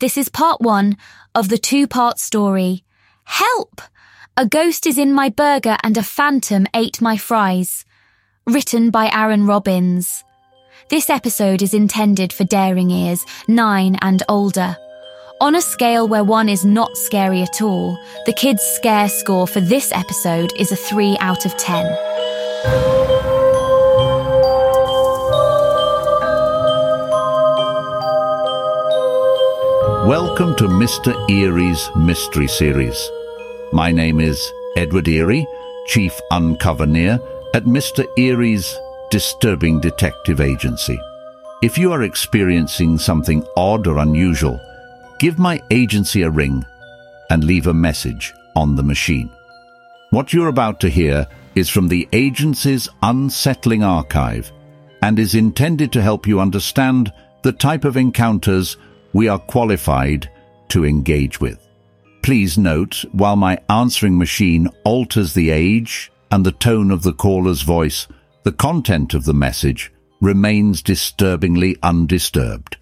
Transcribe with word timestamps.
This 0.00 0.16
is 0.16 0.28
part 0.28 0.60
one 0.60 0.96
of 1.34 1.48
the 1.48 1.58
two 1.58 1.88
part 1.88 2.20
story. 2.20 2.84
Help! 3.24 3.80
A 4.36 4.46
ghost 4.46 4.86
is 4.86 4.96
in 4.96 5.12
my 5.12 5.28
burger 5.28 5.76
and 5.82 5.96
a 5.96 6.04
phantom 6.04 6.68
ate 6.72 7.00
my 7.00 7.16
fries. 7.16 7.84
Written 8.46 8.90
by 8.90 9.10
Aaron 9.10 9.44
Robbins. 9.44 10.22
This 10.88 11.10
episode 11.10 11.62
is 11.62 11.74
intended 11.74 12.32
for 12.32 12.44
daring 12.44 12.90
ears, 12.90 13.26
nine 13.48 13.98
and 14.00 14.22
older. 14.28 14.76
On 15.40 15.56
a 15.56 15.60
scale 15.60 16.06
where 16.06 16.24
one 16.24 16.48
is 16.48 16.64
not 16.64 16.96
scary 16.96 17.42
at 17.42 17.60
all, 17.60 17.98
the 18.24 18.32
kids' 18.32 18.62
scare 18.62 19.08
score 19.08 19.48
for 19.48 19.60
this 19.60 19.90
episode 19.90 20.52
is 20.56 20.70
a 20.70 20.76
3 20.76 21.16
out 21.18 21.44
of 21.44 21.56
10. 21.56 22.27
Welcome 30.08 30.56
to 30.56 30.68
Mr. 30.68 31.12
Eerie's 31.28 31.90
Mystery 31.94 32.48
Series. 32.48 33.10
My 33.74 33.92
name 33.92 34.20
is 34.20 34.40
Edward 34.74 35.06
Eerie, 35.06 35.46
Chief 35.86 36.18
Uncoverneer 36.32 37.20
at 37.52 37.64
Mr. 37.64 38.06
Eerie's 38.16 38.74
Disturbing 39.10 39.80
Detective 39.80 40.40
Agency. 40.40 40.98
If 41.62 41.76
you 41.76 41.92
are 41.92 42.04
experiencing 42.04 42.96
something 42.96 43.44
odd 43.54 43.86
or 43.86 43.98
unusual, 43.98 44.58
give 45.18 45.38
my 45.38 45.60
agency 45.70 46.22
a 46.22 46.30
ring 46.30 46.64
and 47.28 47.44
leave 47.44 47.66
a 47.66 47.74
message 47.74 48.32
on 48.56 48.76
the 48.76 48.82
machine. 48.82 49.30
What 50.08 50.32
you're 50.32 50.48
about 50.48 50.80
to 50.80 50.88
hear 50.88 51.26
is 51.54 51.68
from 51.68 51.88
the 51.88 52.08
agency's 52.14 52.88
unsettling 53.02 53.84
archive 53.84 54.50
and 55.02 55.18
is 55.18 55.34
intended 55.34 55.92
to 55.92 56.00
help 56.00 56.26
you 56.26 56.40
understand 56.40 57.12
the 57.42 57.52
type 57.52 57.84
of 57.84 57.98
encounters 57.98 58.78
we 59.12 59.28
are 59.28 59.38
qualified 59.38 60.30
to 60.68 60.84
engage 60.84 61.40
with. 61.40 61.66
Please 62.22 62.58
note, 62.58 63.04
while 63.12 63.36
my 63.36 63.58
answering 63.70 64.18
machine 64.18 64.68
alters 64.84 65.32
the 65.32 65.50
age 65.50 66.12
and 66.30 66.44
the 66.44 66.52
tone 66.52 66.90
of 66.90 67.02
the 67.02 67.12
caller's 67.12 67.62
voice, 67.62 68.06
the 68.42 68.52
content 68.52 69.14
of 69.14 69.24
the 69.24 69.34
message 69.34 69.92
remains 70.20 70.82
disturbingly 70.82 71.76
undisturbed. 71.82 72.76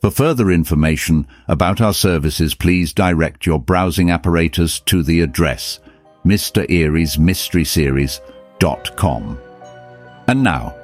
For 0.00 0.10
further 0.10 0.50
information 0.50 1.26
about 1.48 1.80
our 1.80 1.94
services, 1.94 2.54
please 2.54 2.92
direct 2.92 3.46
your 3.46 3.58
browsing 3.58 4.10
apparatus 4.10 4.78
to 4.80 5.02
the 5.02 5.20
address 5.22 5.80
Mr. 6.24 6.68
Eerie's 6.70 7.18
Mystery 7.18 7.64
Series.com. 7.64 9.38
And 10.28 10.42
now, 10.42 10.74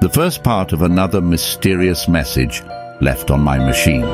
the 0.00 0.08
first 0.08 0.42
part 0.42 0.72
of 0.72 0.82
another 0.82 1.20
mysterious 1.20 2.08
message 2.08 2.62
left 3.00 3.30
on 3.30 3.40
my 3.40 3.58
machine. 3.58 4.06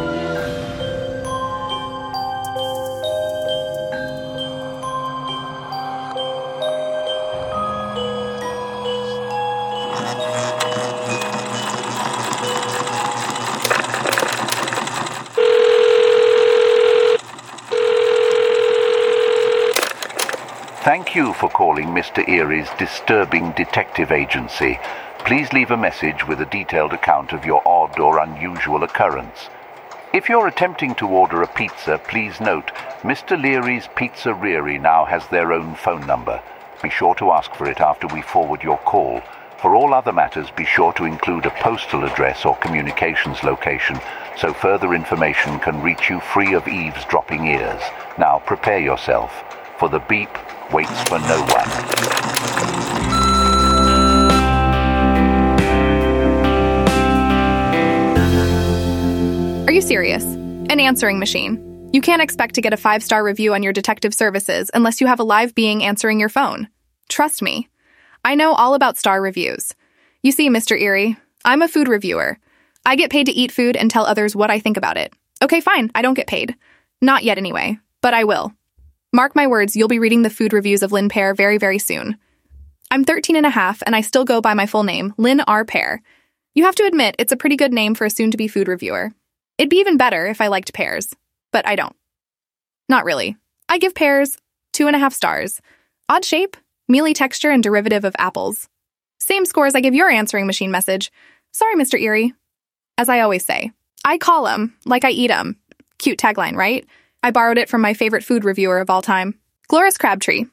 Thank 20.85 21.15
you 21.15 21.33
for 21.35 21.49
calling 21.49 21.87
Mr. 21.89 22.29
Eerie's 22.29 22.69
Disturbing 22.77 23.53
Detective 23.53 24.11
Agency. 24.11 24.81
Please 25.25 25.53
leave 25.53 25.71
a 25.71 25.77
message 25.77 26.27
with 26.27 26.41
a 26.41 26.47
detailed 26.47 26.93
account 26.93 27.33
of 27.33 27.45
your 27.45 27.63
odd 27.93 28.01
or 28.01 28.19
unusual 28.19 28.83
occurrence. 28.85 29.49
If 30.13 30.29
you're 30.29 30.47
attempting 30.47 30.95
to 30.97 31.09
order 31.09 31.43
a 31.43 31.47
pizza, 31.47 31.99
please 32.09 32.41
note 32.41 32.71
Mr. 33.03 33.41
Leary's 33.41 33.89
Pizza 33.97 34.35
Reary 34.35 34.79
now 34.79 35.05
has 35.05 35.27
their 35.29 35.53
own 35.53 35.75
phone 35.75 36.07
number. 36.07 36.43
Be 36.83 36.91
sure 36.91 37.15
to 37.17 37.33
ask 37.33 37.55
for 37.55 37.69
it 37.69 37.81
after 37.81 38.07
we 38.09 38.23
forward 38.23 38.63
your 38.63 38.79
call. 38.79 39.23
For 39.59 39.75
all 39.75 39.95
other 39.95 40.13
matters, 40.13 40.51
be 40.51 40.65
sure 40.65 40.93
to 40.95 41.05
include 41.05 41.47
a 41.47 41.51
postal 41.51 42.05
address 42.05 42.45
or 42.45 42.57
communications 42.57 43.43
location 43.43 43.99
so 44.37 44.53
further 44.53 44.93
information 44.95 45.59
can 45.61 45.81
reach 45.83 46.11
you 46.11 46.21
free 46.21 46.55
of 46.55 46.67
eavesdropping 46.67 47.47
ears. 47.47 47.83
Now 48.19 48.43
prepare 48.45 48.81
yourself, 48.81 49.33
for 49.79 49.89
the 49.89 50.01
beep 50.01 50.31
waits 50.73 51.03
for 51.05 51.19
no 51.21 51.41
one. 51.49 53.12
Are 59.73 59.75
you 59.75 59.81
serious? 59.81 60.23
An 60.23 60.81
answering 60.81 61.19
machine. 61.19 61.89
You 61.95 62.03
can't 62.03 62.21
expect 62.21 62.55
to 62.57 62.61
get 62.61 62.75
a 62.75 62.77
five 62.77 63.03
star 63.03 63.25
review 63.25 63.55
on 63.55 63.63
your 63.63 63.73
detective 63.73 64.13
services 64.13 64.71
unless 64.75 65.01
you 65.01 65.07
have 65.07 65.19
a 65.19 65.25
live 65.25 65.55
being 65.55 65.83
answering 65.83 66.21
your 66.21 66.29
phone. 66.29 66.69
Trust 67.09 67.41
me. 67.41 67.71
I 68.23 68.35
know 68.35 68.53
all 68.53 68.75
about 68.75 68.99
star 68.99 69.23
reviews. 69.23 69.75
You 70.23 70.31
see, 70.31 70.51
Mr. 70.51 70.79
Eerie, 70.79 71.17
I'm 71.43 71.63
a 71.63 71.69
food 71.69 71.89
reviewer. 71.89 72.37
I 72.85 72.97
get 72.97 73.11
paid 73.11 73.25
to 73.25 73.33
eat 73.33 73.51
food 73.51 73.75
and 73.75 73.91
tell 73.91 74.05
others 74.05 74.37
what 74.37 74.51
I 74.51 74.59
think 74.59 74.77
about 74.77 74.99
it. 74.99 75.15
Okay, 75.43 75.63
fine, 75.63 75.91
I 75.95 76.03
don't 76.03 76.13
get 76.13 76.27
paid. 76.27 76.55
Not 77.01 77.25
yet, 77.25 77.39
anyway, 77.39 77.79
but 78.03 78.13
I 78.13 78.25
will. 78.25 78.53
Mark 79.11 79.35
my 79.35 79.47
words, 79.47 79.75
you'll 79.75 79.89
be 79.89 79.99
reading 79.99 80.21
the 80.21 80.29
food 80.29 80.53
reviews 80.53 80.83
of 80.83 80.93
Lynn 80.93 81.09
Pear 81.09 81.33
very, 81.33 81.57
very 81.57 81.79
soon. 81.79 82.19
I'm 82.91 83.05
13 83.05 83.37
and 83.37 83.47
a 83.47 83.51
half, 83.51 83.83
and 83.87 83.97
I 83.97 84.03
still 84.03 84.27
go 84.27 84.43
by 84.43 84.53
my 84.53 84.67
full 84.67 84.85
name, 84.85 85.15
Lynn 85.17 85.41
R. 85.41 85.65
Pear. 85.65 86.03
You 86.55 86.65
have 86.65 86.75
to 86.75 86.85
admit, 86.85 87.17
it's 87.19 87.33
a 87.33 87.39
pretty 87.39 87.57
good 87.57 87.73
name 87.73 87.95
for 87.95 88.05
a 88.05 88.11
soon 88.11 88.31
to 88.33 88.37
be 88.37 88.49
food 88.49 88.69
reviewer. 88.69 89.13
It'd 89.63 89.71
be 89.71 89.77
even 89.77 89.97
better 89.97 90.27
if 90.27 90.41
I 90.41 90.49
liked 90.49 90.73
pears, 90.73 91.15
but 91.53 91.65
I 91.69 91.77
don't. 91.77 91.95
Not 92.89 93.05
really. 93.05 93.37
I 93.69 93.79
give 93.79 93.95
pears 93.95 94.37
two 94.73 94.89
and 94.89 94.97
a 94.97 94.99
half 94.99 95.15
stars. 95.15 95.61
Odd 96.09 96.25
shape, 96.25 96.57
mealy 96.89 97.15
texture, 97.15 97.53
and 97.53 97.63
derivative 97.63 98.05
of 98.05 98.17
apples. 98.19 98.69
Same 99.21 99.45
score 99.45 99.67
as 99.67 99.77
I 99.77 99.81
give 99.81 99.95
your 99.95 100.11
answering 100.11 100.49
machine 100.49 100.73
message. 100.73 101.13
Sorry, 101.53 101.77
Mr. 101.77 101.97
Eerie. 101.97 102.35
As 102.99 103.09
I 103.09 103.21
always 103.21 103.47
say, 103.47 103.71
I 104.05 104.19
call 104.19 104.49
'em 104.49 104.75
like 104.85 105.05
I 105.05 105.11
eat 105.11 105.31
'em. 105.31 105.57
Cute 105.97 106.19
tagline, 106.19 106.57
right? 106.57 106.85
I 107.23 107.31
borrowed 107.31 107.59
it 107.59 107.69
from 107.69 107.83
my 107.83 107.95
favorite 107.95 108.25
food 108.25 108.43
reviewer 108.45 108.81
of 108.81 108.91
all 108.91 109.01
time, 109.01 109.39
Gloris 109.71 109.97
Crabtree. 109.97 110.47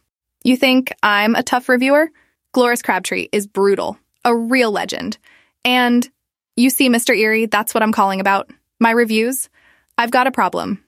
You 0.44 0.56
think 0.56 0.94
I'm 1.02 1.34
a 1.34 1.42
tough 1.42 1.68
reviewer? 1.68 2.12
Gloris 2.56 2.84
Crabtree 2.84 3.28
is 3.32 3.48
brutal, 3.48 3.98
a 4.24 4.36
real 4.36 4.70
legend. 4.70 5.18
And 5.66 6.08
you 6.56 6.70
see, 6.70 6.90
Mr. 6.90 7.18
Eerie, 7.18 7.48
that's 7.48 7.74
what 7.74 7.82
I'm 7.82 7.92
calling 7.92 8.20
about 8.20 8.52
my 8.80 8.92
reviews, 8.92 9.50
I've 9.98 10.12
got 10.12 10.28
a 10.28 10.32
problem. 10.32 10.84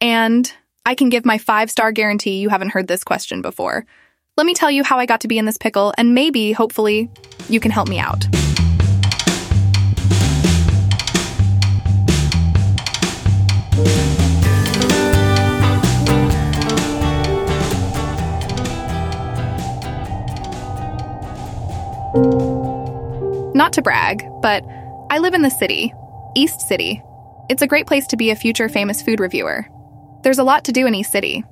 And 0.00 0.52
I 0.84 0.94
can 0.94 1.08
give 1.08 1.24
my 1.24 1.38
five 1.38 1.70
star 1.70 1.92
guarantee 1.92 2.40
you 2.40 2.48
haven't 2.48 2.70
heard 2.70 2.88
this 2.88 3.04
question 3.04 3.42
before. 3.42 3.86
Let 4.36 4.46
me 4.46 4.54
tell 4.54 4.70
you 4.70 4.84
how 4.84 4.98
I 4.98 5.06
got 5.06 5.20
to 5.22 5.28
be 5.28 5.38
in 5.38 5.46
this 5.46 5.58
pickle, 5.58 5.92
and 5.98 6.14
maybe, 6.14 6.52
hopefully, 6.52 7.10
you 7.48 7.58
can 7.58 7.72
help 7.72 7.88
me 7.88 7.98
out. 7.98 8.26
Not 23.54 23.72
to 23.72 23.82
brag, 23.82 24.24
but 24.40 24.64
I 25.10 25.18
live 25.18 25.34
in 25.34 25.42
the 25.42 25.50
city, 25.50 25.92
East 26.36 26.60
City, 26.60 27.02
it's 27.48 27.62
a 27.62 27.66
great 27.66 27.86
place 27.86 28.06
to 28.08 28.16
be 28.16 28.30
a 28.30 28.36
future 28.36 28.68
famous 28.68 29.00
food 29.02 29.20
reviewer. 29.20 29.66
There's 30.22 30.38
a 30.38 30.44
lot 30.44 30.64
to 30.64 30.72
do 30.72 30.86
in 30.86 30.94
East 30.94 31.12
City, 31.12 31.44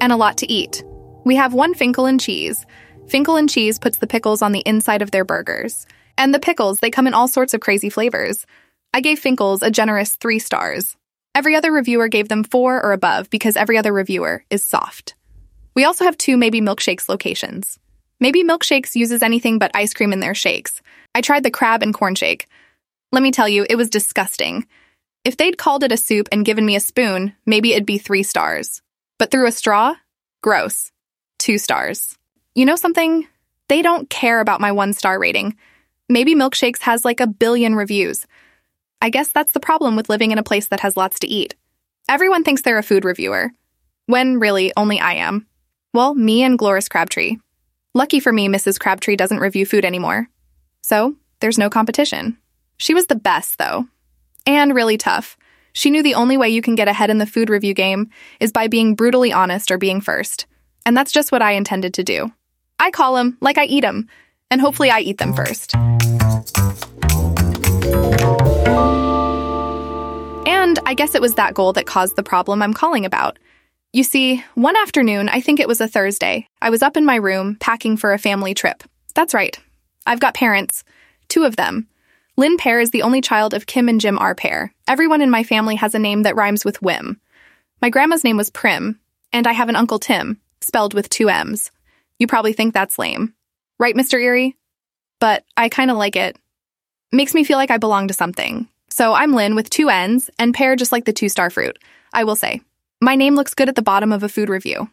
and 0.00 0.12
a 0.12 0.16
lot 0.16 0.38
to 0.38 0.50
eat. 0.50 0.82
We 1.24 1.36
have 1.36 1.54
one 1.54 1.74
Finkel 1.74 2.06
and 2.06 2.20
Cheese. 2.20 2.66
Finkel 3.06 3.36
and 3.36 3.48
Cheese 3.48 3.78
puts 3.78 3.98
the 3.98 4.06
pickles 4.06 4.42
on 4.42 4.52
the 4.52 4.62
inside 4.66 5.02
of 5.02 5.10
their 5.10 5.24
burgers. 5.24 5.86
And 6.18 6.34
the 6.34 6.40
pickles, 6.40 6.80
they 6.80 6.90
come 6.90 7.06
in 7.06 7.14
all 7.14 7.28
sorts 7.28 7.54
of 7.54 7.60
crazy 7.60 7.88
flavors. 7.88 8.46
I 8.92 9.00
gave 9.00 9.18
Finkel's 9.18 9.62
a 9.62 9.70
generous 9.70 10.16
three 10.16 10.38
stars. 10.38 10.96
Every 11.34 11.56
other 11.56 11.72
reviewer 11.72 12.08
gave 12.08 12.28
them 12.28 12.44
four 12.44 12.82
or 12.82 12.92
above 12.92 13.30
because 13.30 13.56
every 13.56 13.76
other 13.78 13.92
reviewer 13.92 14.44
is 14.50 14.64
soft. 14.64 15.14
We 15.74 15.84
also 15.84 16.04
have 16.04 16.16
two 16.16 16.36
Maybe 16.36 16.60
Milkshakes 16.60 17.08
locations. 17.08 17.78
Maybe 18.20 18.44
Milkshakes 18.44 18.94
uses 18.94 19.22
anything 19.22 19.58
but 19.58 19.72
ice 19.74 19.92
cream 19.92 20.12
in 20.12 20.20
their 20.20 20.34
shakes. 20.34 20.80
I 21.14 21.20
tried 21.20 21.42
the 21.42 21.50
crab 21.50 21.82
and 21.82 21.92
corn 21.92 22.14
shake. 22.14 22.46
Let 23.10 23.22
me 23.22 23.32
tell 23.32 23.48
you, 23.48 23.66
it 23.68 23.76
was 23.76 23.90
disgusting. 23.90 24.66
If 25.24 25.38
they'd 25.38 25.56
called 25.56 25.82
it 25.82 25.92
a 25.92 25.96
soup 25.96 26.28
and 26.30 26.44
given 26.44 26.66
me 26.66 26.76
a 26.76 26.80
spoon, 26.80 27.34
maybe 27.46 27.72
it'd 27.72 27.86
be 27.86 27.96
three 27.96 28.22
stars. 28.22 28.82
But 29.18 29.30
through 29.30 29.46
a 29.46 29.52
straw? 29.52 29.94
Gross. 30.42 30.92
Two 31.38 31.56
stars. 31.56 32.18
You 32.54 32.66
know 32.66 32.76
something? 32.76 33.26
They 33.68 33.80
don't 33.80 34.10
care 34.10 34.40
about 34.40 34.60
my 34.60 34.70
one 34.70 34.92
star 34.92 35.18
rating. 35.18 35.56
Maybe 36.10 36.34
Milkshakes 36.34 36.80
has 36.80 37.06
like 37.06 37.20
a 37.20 37.26
billion 37.26 37.74
reviews. 37.74 38.26
I 39.00 39.08
guess 39.08 39.32
that's 39.32 39.52
the 39.52 39.60
problem 39.60 39.96
with 39.96 40.10
living 40.10 40.30
in 40.30 40.38
a 40.38 40.42
place 40.42 40.68
that 40.68 40.80
has 40.80 40.96
lots 40.96 41.18
to 41.20 41.26
eat. 41.26 41.54
Everyone 42.06 42.44
thinks 42.44 42.60
they're 42.60 42.76
a 42.76 42.82
food 42.82 43.06
reviewer, 43.06 43.50
when 44.04 44.38
really 44.38 44.72
only 44.76 45.00
I 45.00 45.14
am. 45.14 45.46
Well, 45.94 46.14
me 46.14 46.42
and 46.42 46.58
Gloris 46.58 46.90
Crabtree. 46.90 47.36
Lucky 47.94 48.20
for 48.20 48.32
me, 48.32 48.48
Mrs. 48.48 48.78
Crabtree 48.78 49.16
doesn't 49.16 49.40
review 49.40 49.64
food 49.64 49.86
anymore. 49.86 50.28
So, 50.82 51.14
there's 51.40 51.58
no 51.58 51.70
competition. 51.70 52.36
She 52.76 52.92
was 52.92 53.06
the 53.06 53.14
best, 53.14 53.56
though 53.56 53.86
and 54.46 54.74
really 54.74 54.96
tough. 54.96 55.36
She 55.72 55.90
knew 55.90 56.02
the 56.02 56.14
only 56.14 56.36
way 56.36 56.48
you 56.48 56.62
can 56.62 56.74
get 56.74 56.88
ahead 56.88 57.10
in 57.10 57.18
the 57.18 57.26
food 57.26 57.50
review 57.50 57.74
game 57.74 58.10
is 58.40 58.52
by 58.52 58.68
being 58.68 58.94
brutally 58.94 59.32
honest 59.32 59.70
or 59.70 59.78
being 59.78 60.00
first. 60.00 60.46
And 60.86 60.96
that's 60.96 61.12
just 61.12 61.32
what 61.32 61.42
I 61.42 61.52
intended 61.52 61.94
to 61.94 62.04
do. 62.04 62.32
I 62.78 62.90
call 62.90 63.16
them 63.16 63.36
like 63.40 63.58
I 63.58 63.64
eat 63.64 63.80
them, 63.80 64.08
and 64.50 64.60
hopefully 64.60 64.90
I 64.90 65.00
eat 65.00 65.18
them 65.18 65.32
first. 65.32 65.74
And 70.46 70.78
I 70.86 70.94
guess 70.94 71.14
it 71.14 71.22
was 71.22 71.34
that 71.34 71.54
goal 71.54 71.72
that 71.72 71.86
caused 71.86 72.16
the 72.16 72.22
problem 72.22 72.62
I'm 72.62 72.74
calling 72.74 73.04
about. 73.04 73.38
You 73.92 74.04
see, 74.04 74.44
one 74.54 74.76
afternoon, 74.76 75.28
I 75.28 75.40
think 75.40 75.60
it 75.60 75.68
was 75.68 75.80
a 75.80 75.88
Thursday, 75.88 76.48
I 76.60 76.70
was 76.70 76.82
up 76.82 76.96
in 76.96 77.04
my 77.04 77.16
room 77.16 77.56
packing 77.60 77.96
for 77.96 78.12
a 78.12 78.18
family 78.18 78.52
trip. 78.52 78.82
That's 79.14 79.34
right. 79.34 79.58
I've 80.06 80.20
got 80.20 80.34
parents. 80.34 80.84
Two 81.28 81.44
of 81.44 81.56
them. 81.56 81.86
Lynn 82.36 82.56
Pear 82.56 82.80
is 82.80 82.90
the 82.90 83.02
only 83.02 83.20
child 83.20 83.54
of 83.54 83.66
Kim 83.66 83.88
and 83.88 84.00
Jim 84.00 84.18
R. 84.18 84.34
Pear. 84.34 84.74
Everyone 84.88 85.20
in 85.20 85.30
my 85.30 85.44
family 85.44 85.76
has 85.76 85.94
a 85.94 86.00
name 86.00 86.24
that 86.24 86.34
rhymes 86.34 86.64
with 86.64 86.82
whim. 86.82 87.20
My 87.80 87.90
grandma's 87.90 88.24
name 88.24 88.36
was 88.36 88.50
Prim, 88.50 88.98
and 89.32 89.46
I 89.46 89.52
have 89.52 89.68
an 89.68 89.76
Uncle 89.76 90.00
Tim, 90.00 90.40
spelled 90.60 90.94
with 90.94 91.08
two 91.08 91.28
M's. 91.28 91.70
You 92.18 92.26
probably 92.26 92.52
think 92.52 92.74
that's 92.74 92.98
lame. 92.98 93.34
Right, 93.78 93.94
Mr. 93.94 94.20
Eerie? 94.20 94.56
But 95.20 95.44
I 95.56 95.68
kind 95.68 95.92
of 95.92 95.96
like 95.96 96.16
it. 96.16 96.36
Makes 97.12 97.34
me 97.34 97.44
feel 97.44 97.56
like 97.56 97.70
I 97.70 97.78
belong 97.78 98.08
to 98.08 98.14
something, 98.14 98.68
so 98.90 99.12
I'm 99.12 99.32
Lynn 99.32 99.54
with 99.54 99.70
two 99.70 99.88
N's 99.88 100.28
and 100.36 100.52
pear 100.52 100.74
just 100.74 100.90
like 100.90 101.04
the 101.04 101.12
two 101.12 101.28
star 101.28 101.50
fruit. 101.50 101.78
I 102.12 102.24
will 102.24 102.36
say, 102.36 102.62
my 103.00 103.14
name 103.14 103.36
looks 103.36 103.54
good 103.54 103.68
at 103.68 103.76
the 103.76 103.82
bottom 103.82 104.12
of 104.12 104.24
a 104.24 104.28
food 104.28 104.48
review. 104.48 104.90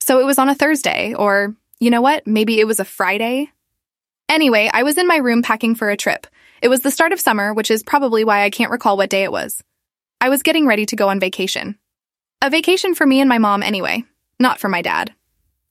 So 0.00 0.18
it 0.18 0.26
was 0.26 0.38
on 0.38 0.48
a 0.48 0.54
Thursday, 0.54 1.14
or 1.14 1.54
you 1.78 1.90
know 1.90 2.02
what? 2.02 2.26
Maybe 2.26 2.58
it 2.58 2.66
was 2.66 2.80
a 2.80 2.84
Friday? 2.84 3.52
Anyway, 4.28 4.68
I 4.72 4.82
was 4.82 4.98
in 4.98 5.06
my 5.06 5.18
room 5.18 5.42
packing 5.42 5.76
for 5.76 5.88
a 5.88 5.96
trip. 5.96 6.26
It 6.62 6.68
was 6.68 6.82
the 6.82 6.92
start 6.92 7.12
of 7.12 7.18
summer, 7.18 7.52
which 7.52 7.72
is 7.72 7.82
probably 7.82 8.22
why 8.22 8.44
I 8.44 8.50
can't 8.50 8.70
recall 8.70 8.96
what 8.96 9.10
day 9.10 9.24
it 9.24 9.32
was. 9.32 9.64
I 10.20 10.28
was 10.28 10.44
getting 10.44 10.64
ready 10.64 10.86
to 10.86 10.94
go 10.94 11.08
on 11.08 11.18
vacation. 11.18 11.76
A 12.40 12.50
vacation 12.50 12.94
for 12.94 13.04
me 13.04 13.18
and 13.20 13.28
my 13.28 13.38
mom, 13.38 13.64
anyway, 13.64 14.04
not 14.38 14.60
for 14.60 14.68
my 14.68 14.80
dad. 14.80 15.12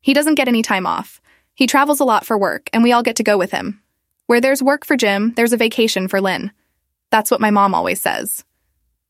He 0.01 0.13
doesn't 0.13 0.35
get 0.35 0.49
any 0.49 0.61
time 0.61 0.85
off. 0.85 1.21
He 1.55 1.65
travels 1.65 2.01
a 2.01 2.03
lot 2.03 2.25
for 2.25 2.37
work, 2.37 2.69
and 2.73 2.83
we 2.83 2.91
all 2.91 3.03
get 3.03 3.15
to 3.15 3.23
go 3.23 3.37
with 3.37 3.51
him. 3.51 3.81
Where 4.25 4.41
there's 4.41 4.61
work 4.61 4.83
for 4.83 4.97
Jim, 4.97 5.31
there's 5.37 5.53
a 5.53 5.57
vacation 5.57 6.09
for 6.09 6.19
Lynn. 6.19 6.51
That's 7.09 7.31
what 7.31 7.39
my 7.39 7.51
mom 7.51 7.73
always 7.73 8.01
says. 8.01 8.43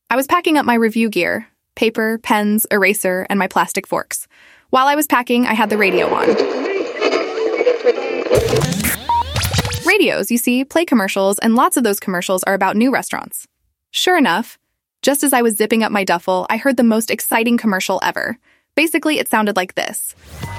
I 0.08 0.14
was 0.14 0.28
packing 0.28 0.56
up 0.56 0.64
my 0.64 0.74
review 0.74 1.10
gear 1.10 1.48
paper, 1.74 2.18
pens, 2.18 2.64
eraser, 2.70 3.26
and 3.28 3.40
my 3.40 3.48
plastic 3.48 3.88
forks. 3.88 4.28
While 4.70 4.86
I 4.86 4.94
was 4.94 5.08
packing, 5.08 5.46
I 5.46 5.54
had 5.54 5.68
the 5.68 5.78
radio 5.78 6.12
on. 6.14 6.71
You 10.02 10.38
see, 10.38 10.64
play 10.64 10.84
commercials, 10.84 11.38
and 11.38 11.54
lots 11.54 11.76
of 11.76 11.84
those 11.84 12.00
commercials 12.00 12.42
are 12.42 12.54
about 12.54 12.76
new 12.76 12.92
restaurants. 12.92 13.46
Sure 13.92 14.18
enough, 14.18 14.58
just 15.00 15.22
as 15.22 15.32
I 15.32 15.42
was 15.42 15.56
zipping 15.56 15.84
up 15.84 15.92
my 15.92 16.02
duffel, 16.02 16.46
I 16.50 16.56
heard 16.56 16.76
the 16.76 16.82
most 16.82 17.10
exciting 17.10 17.56
commercial 17.56 18.00
ever. 18.02 18.36
Basically, 18.74 19.18
it 19.18 19.28
sounded 19.28 19.54
like 19.54 19.74
this 19.74 20.14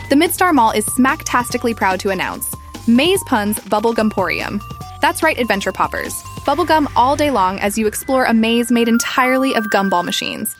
The 0.09 0.15
Midstar 0.15 0.53
Mall 0.53 0.71
is 0.71 0.85
smacktastically 0.85 1.75
proud 1.75 1.99
to 2.01 2.09
announce 2.09 2.55
Maze 2.87 3.21
Pun's 3.25 3.59
Bubblegumporium. 3.59 4.61
That's 5.01 5.21
right, 5.23 5.37
Adventure 5.37 5.73
Poppers. 5.73 6.13
Bubblegum 6.45 6.87
all 6.95 7.17
day 7.17 7.31
long 7.31 7.59
as 7.59 7.77
you 7.77 7.85
explore 7.85 8.23
a 8.23 8.33
maze 8.33 8.71
made 8.71 8.87
entirely 8.87 9.53
of 9.55 9.65
gumball 9.65 10.05
machines. 10.05 10.55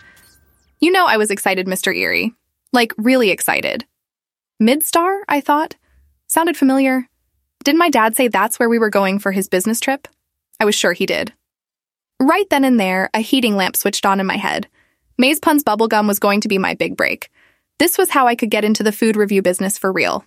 You 0.82 0.92
know 0.92 1.06
I 1.06 1.16
was 1.16 1.32
excited, 1.32 1.68
Mr. 1.68 1.96
Eerie. 1.96 2.34
Like, 2.74 2.92
really 2.98 3.30
excited. 3.30 3.86
Midstar, 4.62 5.22
I 5.30 5.40
thought? 5.40 5.76
Sounded 6.28 6.58
familiar. 6.58 7.08
Didn't 7.64 7.80
my 7.80 7.90
dad 7.90 8.18
say 8.18 8.28
that's 8.28 8.60
where 8.60 8.68
we 8.68 8.78
were 8.78 8.90
going 8.90 9.20
for 9.20 9.32
his 9.32 9.48
business 9.48 9.80
trip? 9.80 10.10
I 10.60 10.66
was 10.66 10.76
sure 10.76 10.92
he 10.92 11.06
did. 11.06 11.32
Right 12.20 12.50
then 12.50 12.66
and 12.66 12.78
there, 12.78 13.10
a 13.14 13.20
heating 13.20 13.56
lamp 13.56 13.78
switched 13.78 14.06
on 14.06 14.20
in 14.20 14.26
my 14.26 14.36
head. 14.36 14.68
Maze 15.18 15.40
Pun's 15.40 15.64
bubblegum 15.64 16.06
was 16.06 16.20
going 16.20 16.42
to 16.42 16.50
be 16.50 16.58
my 16.58 16.74
big 16.74 16.98
break. 16.98 17.30
This 17.80 17.98
was 17.98 18.10
how 18.10 18.28
I 18.28 18.36
could 18.36 18.50
get 18.50 18.66
into 18.66 18.84
the 18.84 18.92
food 18.92 19.16
review 19.16 19.42
business 19.42 19.78
for 19.78 19.94
real. 19.94 20.26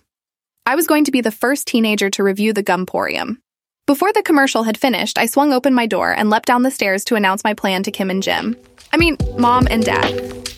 I 0.65 0.75
was 0.75 0.87
going 0.87 1.05
to 1.05 1.11
be 1.11 1.21
the 1.21 1.31
first 1.31 1.67
teenager 1.67 2.09
to 2.09 2.23
review 2.23 2.53
the 2.53 2.63
Gumporium. 2.63 3.37
Before 3.85 4.11
the 4.11 4.23
commercial 4.23 4.63
had 4.63 4.77
finished, 4.77 5.19
I 5.19 5.27
swung 5.27 5.53
open 5.53 5.75
my 5.75 5.85
door 5.85 6.11
and 6.11 6.31
leapt 6.31 6.47
down 6.47 6.63
the 6.63 6.71
stairs 6.71 7.05
to 7.05 7.15
announce 7.15 7.43
my 7.43 7.53
plan 7.53 7.83
to 7.83 7.91
Kim 7.91 8.09
and 8.09 8.23
Jim. 8.23 8.57
I 8.91 8.97
mean, 8.97 9.15
Mom 9.37 9.67
and 9.69 9.85
Dad. 9.85 10.49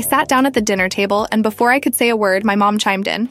I 0.00 0.02
sat 0.02 0.28
down 0.28 0.46
at 0.46 0.54
the 0.54 0.62
dinner 0.62 0.88
table, 0.88 1.28
and 1.30 1.42
before 1.42 1.70
I 1.70 1.78
could 1.78 1.94
say 1.94 2.08
a 2.08 2.16
word, 2.16 2.42
my 2.42 2.56
mom 2.56 2.78
chimed 2.78 3.06
in. 3.06 3.28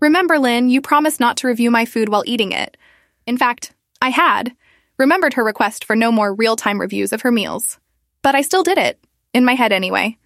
Remember, 0.00 0.36
Lynn, 0.36 0.68
you 0.68 0.80
promised 0.80 1.20
not 1.20 1.36
to 1.36 1.46
review 1.46 1.70
my 1.70 1.84
food 1.84 2.08
while 2.08 2.24
eating 2.26 2.50
it. 2.50 2.76
In 3.24 3.38
fact, 3.38 3.72
I 4.02 4.08
had. 4.08 4.52
Remembered 4.98 5.34
her 5.34 5.44
request 5.44 5.84
for 5.84 5.94
no 5.94 6.10
more 6.10 6.34
real 6.34 6.56
time 6.56 6.80
reviews 6.80 7.12
of 7.12 7.20
her 7.20 7.30
meals. 7.30 7.78
But 8.20 8.34
I 8.34 8.42
still 8.42 8.64
did 8.64 8.78
it, 8.78 8.98
in 9.32 9.44
my 9.44 9.54
head 9.54 9.70
anyway. 9.70 10.18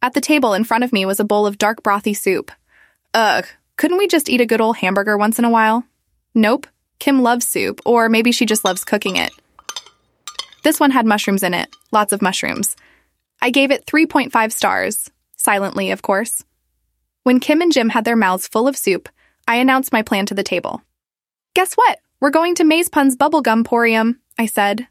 At 0.00 0.14
the 0.14 0.20
table 0.20 0.54
in 0.54 0.62
front 0.62 0.84
of 0.84 0.92
me 0.92 1.04
was 1.04 1.18
a 1.18 1.24
bowl 1.24 1.48
of 1.48 1.58
dark 1.58 1.82
brothy 1.82 2.16
soup. 2.16 2.52
Ugh, 3.12 3.44
couldn't 3.76 3.98
we 3.98 4.06
just 4.06 4.28
eat 4.28 4.40
a 4.40 4.46
good 4.46 4.60
old 4.60 4.76
hamburger 4.76 5.18
once 5.18 5.40
in 5.40 5.44
a 5.44 5.50
while? 5.50 5.82
Nope. 6.32 6.68
Kim 7.00 7.22
loves 7.24 7.44
soup, 7.44 7.80
or 7.84 8.08
maybe 8.08 8.30
she 8.30 8.46
just 8.46 8.64
loves 8.64 8.84
cooking 8.84 9.16
it. 9.16 9.32
This 10.62 10.78
one 10.78 10.92
had 10.92 11.06
mushrooms 11.06 11.42
in 11.42 11.54
it, 11.54 11.74
lots 11.90 12.12
of 12.12 12.22
mushrooms. 12.22 12.76
I 13.42 13.50
gave 13.50 13.72
it 13.72 13.84
3.5 13.84 14.52
stars, 14.52 15.10
silently, 15.44 15.90
of 15.90 16.02
course. 16.02 16.42
When 17.22 17.40
Kim 17.40 17.60
and 17.60 17.72
Jim 17.72 17.90
had 17.90 18.04
their 18.04 18.16
mouths 18.16 18.48
full 18.48 18.66
of 18.66 18.76
soup, 18.76 19.08
I 19.46 19.56
announced 19.56 19.92
my 19.92 20.02
plan 20.02 20.26
to 20.26 20.34
the 20.34 20.42
table. 20.42 20.82
Guess 21.54 21.74
what? 21.74 22.00
We're 22.20 22.30
going 22.30 22.54
to 22.56 22.64
Maze 22.64 22.88
Pun's 22.88 23.16
bubblegum 23.16 23.64
porium, 23.64 24.18
I 24.38 24.46
said, 24.46 24.88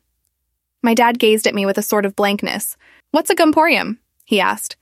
my 0.83 0.93
dad 0.93 1.17
gazed 1.17 1.47
at 1.47 1.55
me 1.55 1.65
with 1.65 1.77
a 1.77 1.81
sort 1.81 2.05
of 2.05 2.15
blankness. 2.15 2.75
What's 3.11 3.29
a 3.29 3.35
gumporium? 3.35 3.97
he 4.25 4.41
asked. 4.41 4.75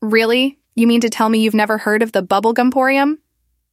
Really? 0.00 0.58
You 0.76 0.86
mean 0.86 1.00
to 1.00 1.10
tell 1.10 1.28
me 1.28 1.40
you've 1.40 1.54
never 1.54 1.76
heard 1.76 2.02
of 2.02 2.12
the 2.12 2.22
bubble 2.22 2.54
gumporium? 2.54 3.18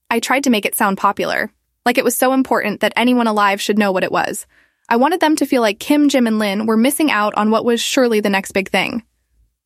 I 0.09 0.19
tried 0.19 0.43
to 0.45 0.49
make 0.49 0.65
it 0.65 0.75
sound 0.75 0.97
popular, 0.97 1.51
like 1.85 1.99
it 1.99 2.03
was 2.03 2.17
so 2.17 2.33
important 2.33 2.81
that 2.81 2.93
anyone 2.95 3.27
alive 3.27 3.61
should 3.61 3.77
know 3.77 3.91
what 3.91 4.03
it 4.03 4.11
was. 4.11 4.47
I 4.89 4.95
wanted 4.97 5.19
them 5.19 5.35
to 5.37 5.45
feel 5.45 5.61
like 5.61 5.79
Kim, 5.79 6.09
Jim, 6.09 6.27
and 6.27 6.39
Lynn 6.39 6.65
were 6.65 6.77
missing 6.77 7.11
out 7.11 7.33
on 7.35 7.51
what 7.51 7.63
was 7.63 7.79
surely 7.79 8.19
the 8.19 8.29
next 8.29 8.51
big 8.51 8.69
thing. 8.69 9.03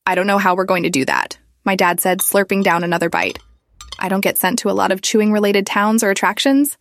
I 0.05 0.15
don't 0.15 0.27
know 0.27 0.37
how 0.37 0.55
we're 0.55 0.65
going 0.65 0.83
to 0.83 0.89
do 0.89 1.05
that, 1.05 1.37
my 1.65 1.75
dad 1.75 1.99
said, 1.99 2.19
slurping 2.19 2.63
down 2.63 2.83
another 2.83 3.09
bite. 3.09 3.39
I 3.99 4.09
don't 4.09 4.21
get 4.21 4.37
sent 4.37 4.59
to 4.59 4.69
a 4.69 4.73
lot 4.73 4.91
of 4.91 5.01
chewing 5.01 5.31
related 5.31 5.65
towns 5.65 6.03
or 6.03 6.09
attractions. 6.09 6.77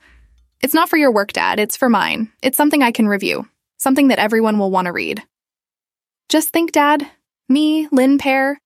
It's 0.63 0.75
not 0.75 0.89
for 0.89 0.97
your 0.97 1.13
work, 1.13 1.33
Dad, 1.33 1.59
it's 1.59 1.77
for 1.77 1.89
mine. 1.89 2.31
It's 2.43 2.57
something 2.57 2.83
I 2.83 2.93
can 2.93 3.09
review 3.09 3.47
something 3.85 4.09
that 4.09 4.19
everyone 4.19 4.59
will 4.59 4.71
want 4.71 4.87
to 4.87 4.93
read. 4.93 5.23
Just 6.31 6.49
think, 6.49 6.73
Dad. 6.73 7.07
Me, 7.51 7.87
Lynn 7.93 8.17
Pear, 8.17 8.59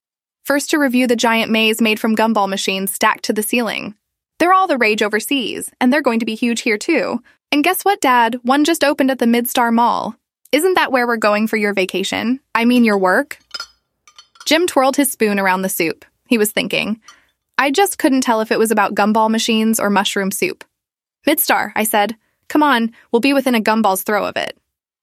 first 0.44 0.70
to 0.70 0.78
review 0.78 1.08
the 1.08 1.16
giant 1.16 1.50
maze 1.50 1.82
made 1.82 1.98
from 1.98 2.14
gumball 2.14 2.48
machines 2.48 2.92
stacked 2.92 3.25
to 3.25 3.32
the 3.32 3.42
ceiling. 3.42 3.96
They're 4.38 4.52
all 4.52 4.68
the 4.68 4.78
rage 4.78 5.02
overseas, 5.02 5.72
and 5.80 5.92
they're 5.92 6.00
going 6.00 6.20
to 6.20 6.26
be 6.26 6.37
huge 6.37 6.60
here 6.60 6.78
too. 6.78 7.20
And 7.50 7.64
guess 7.64 7.84
what, 7.84 8.00
Dad? 8.00 8.38
One 8.44 8.64
just 8.64 8.84
opened 8.84 9.10
at 9.10 9.18
the 9.18 9.26
Midstar 9.26 9.72
Mall. 9.72 10.14
Isn't 10.52 10.75
that 10.75 10.92
where 10.92 11.06
we're 11.06 11.16
going 11.16 11.48
for 11.48 11.56
your 11.56 11.75
vacation? 11.75 12.38
I 12.54 12.64
mean, 12.64 12.84
your 12.84 12.96
work? 12.96 13.38
Jim 14.49 14.67
twirled 14.67 14.97
his 14.97 15.12
spoon 15.12 15.38
around 15.38 15.61
the 15.61 15.69
soup. 15.69 16.07
He 16.26 16.38
was 16.38 16.52
thinking. 16.52 17.02
I 17.59 17.71
just 17.71 17.99
couldn't 17.99 18.23
tell 18.23 18.40
if 18.40 18.50
it 18.50 18.59
was 18.59 18.71
about 18.71 18.95
gumball 18.95 19.28
machines 19.28 19.78
or 19.78 19.90
mushroom 19.90 20.31
soup. 20.31 20.64
Midstar, 21.26 21.71
I 21.76 21.85
said. 21.85 22.17
Come 22.49 22.62
on, 22.62 22.93
we'll 23.12 23.21
be 23.21 23.35
within 23.35 23.55
a 23.55 23.61
gumball's 23.61 24.05
throw 24.05 24.25
of 24.25 24.38
it. 24.38 24.57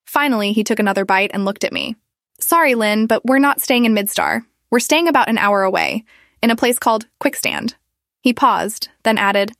Finally, 0.03 0.51
he 0.53 0.63
took 0.63 0.79
another 0.79 1.05
bite 1.05 1.29
and 1.31 1.45
looked 1.45 1.63
at 1.63 1.71
me. 1.71 1.95
Sorry, 2.39 2.73
Lynn, 2.73 3.05
but 3.05 3.23
we're 3.23 3.37
not 3.37 3.61
staying 3.61 3.85
in 3.85 3.93
Midstar. 3.93 4.43
We're 4.71 4.79
staying 4.79 5.07
about 5.07 5.29
an 5.29 5.37
hour 5.37 5.61
away, 5.61 6.05
in 6.41 6.49
a 6.49 6.55
place 6.55 6.79
called 6.79 7.05
Quickstand. 7.21 7.75
He 8.21 8.33
paused, 8.33 8.89
then 9.03 9.19
added, 9.19 9.51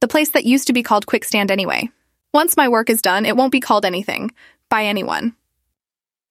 The 0.00 0.08
place 0.08 0.30
that 0.30 0.46
used 0.46 0.68
to 0.68 0.72
be 0.72 0.82
called 0.82 1.06
Quickstand 1.06 1.50
anyway. 1.50 1.90
Once 2.32 2.56
my 2.56 2.70
work 2.70 2.88
is 2.88 3.02
done, 3.02 3.26
it 3.26 3.36
won't 3.36 3.52
be 3.52 3.60
called 3.60 3.84
anything, 3.84 4.30
by 4.70 4.86
anyone. 4.86 5.36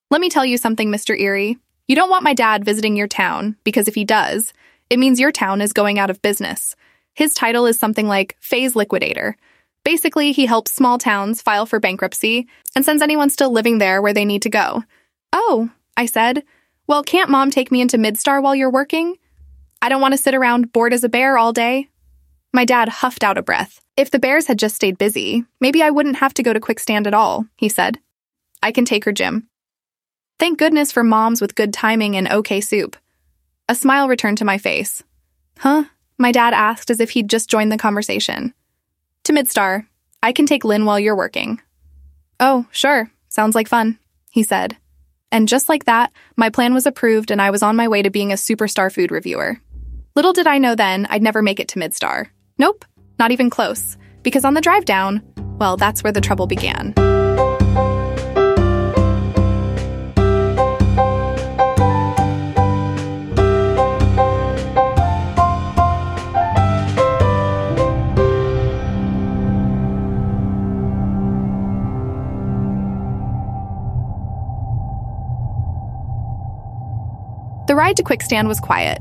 Let 0.10 0.20
me 0.20 0.30
tell 0.30 0.46
you 0.48 0.58
something, 0.58 0.92
Mr. 0.92 1.16
Eerie. 1.16 1.60
You 1.88 1.96
don't 1.96 2.10
want 2.10 2.24
my 2.24 2.34
dad 2.34 2.66
visiting 2.66 2.96
your 2.96 3.08
town, 3.08 3.56
because 3.64 3.88
if 3.88 3.96
he 3.96 4.06
does, 4.06 4.54
it 4.90 5.00
means 5.00 5.20
your 5.20 5.32
town 5.32 5.62
is 5.62 5.74
going 5.74 6.00
out 6.00 6.10
of 6.10 6.22
business. 6.22 6.76
His 7.14 7.34
title 7.34 7.66
is 7.66 7.80
something 7.80 8.08
like 8.08 8.36
Phase 8.40 8.76
Liquidator, 8.76 9.38
Basically, 9.88 10.34
he 10.34 10.48
helps 10.48 10.74
small 10.74 10.98
towns 10.98 11.42
file 11.42 11.66
for 11.66 11.80
bankruptcy 11.80 12.46
and 12.76 12.84
sends 12.84 13.02
anyone 13.02 13.30
still 13.30 13.52
living 13.52 13.78
there 13.78 14.02
where 14.02 14.14
they 14.14 14.26
need 14.26 14.42
to 14.42 14.50
go. 14.50 14.84
Oh, 15.32 15.70
I 15.96 16.08
said. 16.08 16.44
Well, 16.88 17.04
can't 17.04 17.30
mom 17.30 17.52
take 17.52 17.72
me 17.72 17.80
into 17.80 17.98
Midstar 17.98 18.44
while 18.44 18.54
you're 18.54 18.70
working? 18.70 19.16
I 19.82 19.88
don't 19.88 20.02
want 20.02 20.12
to 20.12 20.18
sit 20.18 20.36
around 20.36 20.74
bored 20.74 20.92
as 20.92 21.06
a 21.06 21.10
bear 21.10 21.38
all 21.38 21.54
day. 21.54 21.88
My 22.52 22.66
dad 22.66 22.90
huffed 22.90 23.24
out 23.24 23.38
a 23.38 23.42
breath. 23.42 23.80
If 23.96 24.12
the 24.12 24.20
bears 24.20 24.48
had 24.48 24.60
just 24.60 24.76
stayed 24.76 24.98
busy, 24.98 25.46
maybe 25.62 25.82
I 25.82 25.90
wouldn't 25.90 26.18
have 26.18 26.34
to 26.34 26.44
go 26.44 26.52
to 26.52 26.60
Quickstand 26.60 27.08
at 27.08 27.14
all, 27.14 27.46
he 27.56 27.70
said. 27.70 27.98
I 28.62 28.74
can 28.74 28.84
take 28.84 29.06
her, 29.06 29.14
Jim. 29.14 29.48
Thank 30.40 30.60
goodness 30.60 30.92
for 30.92 31.04
moms 31.04 31.42
with 31.42 31.56
good 31.56 31.74
timing 31.74 32.16
and 32.16 32.28
okay 32.28 32.62
soup. 32.62 32.96
A 33.68 33.76
smile 33.76 34.08
returned 34.08 34.38
to 34.38 34.46
my 34.46 34.58
face. 34.58 35.04
Huh? 35.58 35.86
My 36.18 36.32
dad 36.32 36.54
asked 36.54 36.92
as 36.92 37.00
if 37.00 37.12
he'd 37.12 37.30
just 37.30 37.50
joined 37.50 37.72
the 37.72 37.78
conversation. 37.78 38.54
To 39.24 39.34
Midstar. 39.34 39.88
I 40.22 40.32
can 40.32 40.46
take 40.46 40.64
Lynn 40.64 40.86
while 40.86 41.00
you're 41.00 41.16
working. 41.16 41.62
Oh, 42.40 42.68
sure. 42.72 43.10
Sounds 43.30 43.56
like 43.56 43.68
fun, 43.68 43.98
he 44.32 44.44
said. 44.44 44.78
And 45.32 45.48
just 45.48 45.70
like 45.70 45.86
that, 45.86 46.12
my 46.36 46.50
plan 46.50 46.74
was 46.74 46.86
approved 46.86 47.32
and 47.32 47.42
I 47.42 47.50
was 47.50 47.64
on 47.64 47.76
my 47.76 47.88
way 47.88 48.02
to 48.02 48.10
being 48.10 48.32
a 48.32 48.36
superstar 48.36 48.94
food 48.94 49.12
reviewer. 49.12 49.60
Little 50.16 50.34
did 50.34 50.48
I 50.48 50.60
know 50.60 50.76
then 50.76 51.08
I'd 51.10 51.24
never 51.24 51.42
make 51.42 51.60
it 51.60 51.68
to 51.70 51.80
Midstar. 51.80 52.28
Nope, 52.58 52.86
not 53.20 53.32
even 53.32 53.50
close. 53.50 53.98
Because 54.24 54.46
on 54.46 54.54
the 54.54 54.62
drive 54.62 54.86
down, 54.86 55.22
well, 55.60 55.78
that's 55.78 56.04
where 56.04 56.14
the 56.14 56.22
trouble 56.22 56.48
began. 56.48 56.94
To 77.98 78.04
Quickstand 78.04 78.48
was 78.48 78.60
quiet. 78.60 79.00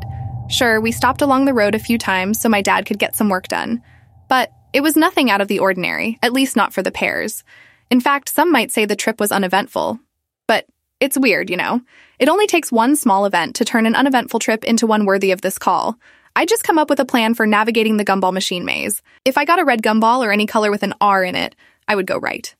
Sure, 0.49 0.81
we 0.81 0.91
stopped 0.91 1.21
along 1.21 1.45
the 1.45 1.53
road 1.53 1.75
a 1.75 1.79
few 1.79 1.99
times 1.99 2.41
so 2.41 2.49
my 2.49 2.63
dad 2.63 2.87
could 2.87 2.99
get 2.99 3.15
some 3.15 3.29
work 3.29 3.47
done. 3.47 3.83
But 4.27 4.51
it 4.73 4.81
was 4.81 4.97
nothing 4.97 5.31
out 5.31 5.43
of 5.43 5.49
the 5.49 5.59
ordinary, 5.59 6.19
at 6.23 6.33
least 6.33 6.57
not 6.57 6.73
for 6.73 6.83
the 6.83 6.91
Pears. 6.91 7.45
In 7.91 8.01
fact, 8.01 8.31
some 8.31 8.51
might 8.51 8.73
say 8.73 8.87
the 8.87 8.97
trip 8.97 9.21
was 9.21 9.31
uneventful. 9.31 10.01
But 10.47 10.65
it's 10.99 11.19
weird, 11.19 11.51
you 11.51 11.59
know? 11.59 11.83
It 12.19 12.31
only 12.31 12.47
takes 12.47 12.73
one 12.73 12.97
small 12.97 13.27
event 13.27 13.55
to 13.57 13.67
turn 13.67 13.85
an 13.85 13.95
uneventful 13.95 14.41
trip 14.41 14.65
into 14.65 14.87
one 14.87 15.05
worthy 15.05 15.31
of 15.31 15.43
this 15.43 15.59
call. 15.59 15.99
I 16.35 16.47
just 16.47 16.65
come 16.65 16.79
up 16.79 16.89
with 16.89 16.99
a 16.99 17.05
plan 17.05 17.35
for 17.35 17.47
navigating 17.47 17.99
the 17.99 18.05
gumball 18.05 18.33
machine 18.33 18.65
maze. 18.65 19.03
If 19.27 19.37
I 19.37 19.45
got 19.45 19.59
a 19.59 19.65
red 19.67 19.83
gumball 19.83 20.25
or 20.27 20.33
any 20.33 20.47
color 20.47 20.71
with 20.71 20.83
an 20.83 20.95
R 21.03 21.23
in 21.23 21.35
it, 21.35 21.55
I 21.87 21.97
would 21.97 22.07
go 22.07 22.17
right. 22.17 22.55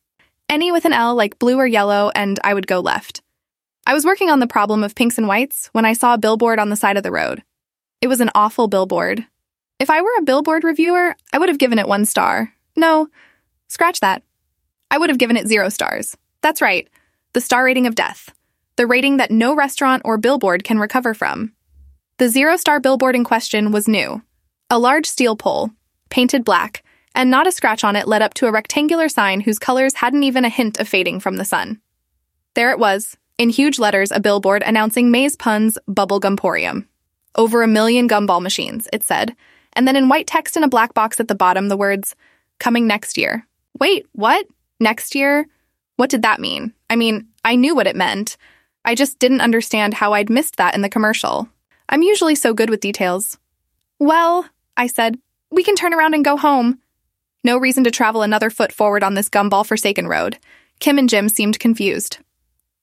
Any 0.51 0.71
with 0.71 0.85
an 0.85 0.93
L, 0.93 1.15
like 1.15 1.39
blue 1.39 1.57
or 1.57 1.67
yellow, 1.67 2.11
and 2.15 2.39
I 2.45 2.53
would 2.53 2.67
go 2.67 2.81
left. 2.81 3.23
I 3.89 3.95
was 3.95 4.05
working 4.05 4.31
on 4.31 4.41
the 4.41 4.49
problem 4.49 4.83
of 4.83 4.97
pinks 4.97 5.17
and 5.17 5.29
whites 5.29 5.69
when 5.73 5.85
I 5.85 5.93
saw 5.93 6.15
a 6.15 6.19
billboard 6.19 6.59
on 6.59 6.71
the 6.71 6.77
side 6.77 6.97
of 6.97 7.05
the 7.05 7.13
road. 7.13 7.45
It 8.01 8.09
was 8.09 8.21
an 8.21 8.31
awful 8.35 8.67
billboard. 8.67 9.25
If 9.79 9.91
I 9.91 10.03
were 10.03 10.11
a 10.19 10.25
billboard 10.25 10.65
reviewer, 10.65 11.15
I 11.33 11.39
would 11.39 11.49
have 11.49 11.59
given 11.59 11.79
it 11.79 11.87
one 11.87 12.05
star. 12.05 12.53
No, 12.75 13.07
scratch 13.69 14.01
that. 14.01 14.25
I 14.91 14.99
would 14.99 15.09
have 15.09 15.21
given 15.21 15.37
it 15.37 15.47
zero 15.47 15.69
stars. 15.69 16.17
That's 16.43 16.61
right, 16.61 16.89
the 17.33 17.41
star 17.41 17.65
rating 17.65 17.87
of 17.87 17.95
death. 17.95 18.35
The 18.75 18.89
rating 18.89 19.19
that 19.19 19.31
no 19.31 19.55
restaurant 19.55 20.03
or 20.05 20.19
billboard 20.19 20.65
can 20.65 20.81
recover 20.81 21.15
from. 21.15 21.53
The 22.19 22.29
zero 22.29 22.57
star 22.57 22.81
billboard 22.81 23.15
in 23.15 23.23
question 23.23 23.71
was 23.71 23.87
new 23.87 24.23
a 24.69 24.81
large 24.81 25.07
steel 25.07 25.37
pole, 25.37 25.71
painted 26.11 26.45
black, 26.45 26.83
and 27.15 27.31
not 27.31 27.47
a 27.47 27.53
scratch 27.53 27.85
on 27.85 27.95
it 27.95 28.09
led 28.09 28.21
up 28.21 28.35
to 28.35 28.49
a 28.49 28.53
rectangular 28.53 29.09
sign 29.09 29.43
whose 29.43 29.61
colors 29.61 29.95
hadn't 29.95 30.25
even 30.25 30.45
a 30.45 30.49
hint 30.49 30.81
of 30.81 30.89
fading 30.89 31.21
from 31.21 31.37
the 31.37 31.45
sun. 31.45 31.81
There 32.55 32.73
it 32.73 32.81
was, 32.81 33.17
in 33.39 33.51
huge 33.51 33.79
letters, 33.79 34.11
a 34.11 34.21
billboard 34.21 34.63
announcing 34.65 35.11
Maze 35.11 35.37
Pun's 35.37 35.79
Bubble 35.87 36.21
Gumporium. 36.21 36.87
Over 37.35 37.63
a 37.63 37.69
million 37.69 38.09
gumball 38.09 38.41
machines, 38.41 38.89
it 38.93 39.03
said, 39.03 39.37
and 39.75 39.87
then 39.87 39.97
in 39.97 40.09
white 40.09 40.27
text 40.27 40.57
in 40.57 40.63
a 40.63 40.69
black 40.69 40.95
box 40.95 41.21
at 41.21 41.29
the 41.29 41.35
bottom, 41.35 41.69
the 41.69 41.77
words, 41.77 42.17
coming 42.59 42.87
next 42.87 43.19
year. 43.19 43.47
Wait, 43.79 44.07
what? 44.13 44.47
Next 44.81 45.15
year? 45.15 45.47
What 45.97 46.09
did 46.09 46.23
that 46.23 46.41
mean? 46.41 46.73
I 46.89 46.97
mean, 46.97 47.29
I 47.45 47.57
knew 47.57 47.75
what 47.75 47.87
it 47.87 47.97
meant. 47.97 48.37
I 48.85 48.95
just 48.95 49.19
didn't 49.19 49.43
understand 49.43 49.95
how 49.95 50.15
I'd 50.15 50.31
missed 50.31 50.57
that 50.57 50.75
in 50.75 50.81
the 50.81 50.89
commercial. 50.89 51.49
I'm 51.89 52.03
usually 52.03 52.35
so 52.35 52.55
good 52.55 52.71
with 52.71 52.81
details. 52.81 53.39
Well, 53.99 54.49
I 54.77 54.87
said, 54.87 55.19
we 55.51 55.63
can 55.63 55.77
turn 55.77 55.95
around 55.95 56.15
and 56.15 56.25
go 56.25 56.37
home. 56.37 56.79
No 57.45 57.59
reason 57.59 57.85
to 57.85 57.91
travel 57.91 58.23
another 58.23 58.51
foot 58.51 58.73
forward 58.73 59.03
on 59.03 59.15
this 59.15 59.29
gumball 59.29 59.65
forsaken 59.65 60.09
road. 60.09 60.39
Kim 60.81 60.99
and 60.99 61.09
Jim 61.09 61.29
seemed 61.29 61.59
confused. 61.59 62.19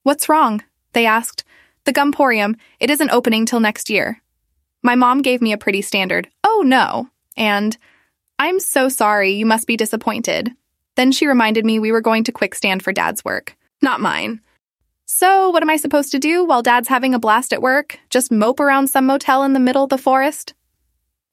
What's 0.04 0.30
wrong? 0.30 0.62
They 0.94 1.06
asked. 1.06 1.44
The 1.86 1.94
Gumporium, 1.94 2.56
it 2.80 2.90
isn't 2.90 3.10
opening 3.10 3.46
till 3.46 3.60
next 3.60 3.90
year. 3.90 4.22
My 4.82 4.96
mom 4.96 5.22
gave 5.22 5.42
me 5.42 5.54
a 5.54 5.58
pretty 5.58 5.82
standard, 5.82 6.30
oh 6.44 6.64
no, 6.66 7.10
and 7.36 7.78
I'm 8.38 8.60
so 8.60 8.90
sorry, 8.90 9.32
you 9.32 9.46
must 9.46 9.68
be 9.68 9.78
disappointed. 9.78 10.52
Then 10.96 11.12
she 11.12 11.28
reminded 11.28 11.66
me 11.66 11.80
we 11.80 11.92
were 11.92 12.02
going 12.02 12.26
to 12.26 12.32
Quickstand 12.32 12.82
for 12.82 12.92
dad's 12.94 13.24
work, 13.24 13.56
not 13.82 14.02
mine. 14.02 14.42
So, 15.06 15.50
what 15.50 15.64
am 15.64 15.70
I 15.70 15.78
supposed 15.78 16.12
to 16.12 16.20
do 16.20 16.44
while 16.46 16.62
dad's 16.62 16.88
having 16.88 17.14
a 17.14 17.20
blast 17.20 17.54
at 17.54 17.62
work? 17.62 18.00
Just 18.10 18.32
mope 18.32 18.60
around 18.60 18.88
some 18.88 19.06
motel 19.06 19.44
in 19.44 19.54
the 19.54 19.60
middle 19.60 19.84
of 19.84 19.90
the 19.90 19.98
forest? 19.98 20.54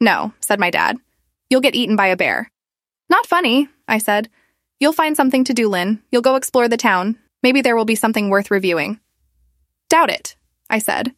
No, 0.01 0.33
said 0.41 0.61
my 0.61 0.71
dad. 0.71 0.97
You'll 1.49 1.61
get 1.61 1.75
eaten 1.75 1.97
by 1.97 2.09
a 2.09 2.17
bear. 2.17 2.51
Not 3.09 3.27
funny, 3.27 3.69
I 3.89 3.99
said. 3.99 4.29
You'll 4.79 4.93
find 4.93 5.17
something 5.17 5.45
to 5.45 5.55
do, 5.55 5.69
Lynn. 5.69 6.03
You'll 6.11 6.23
go 6.23 6.37
explore 6.37 6.69
the 6.69 6.77
town. 6.77 7.19
Maybe 7.43 7.61
there 7.63 7.77
will 7.77 7.85
be 7.85 7.95
something 7.95 8.29
worth 8.29 8.51
reviewing. 8.51 9.01
Doubt 9.89 10.11
it, 10.11 10.37
I 10.69 10.79
said. 10.79 11.15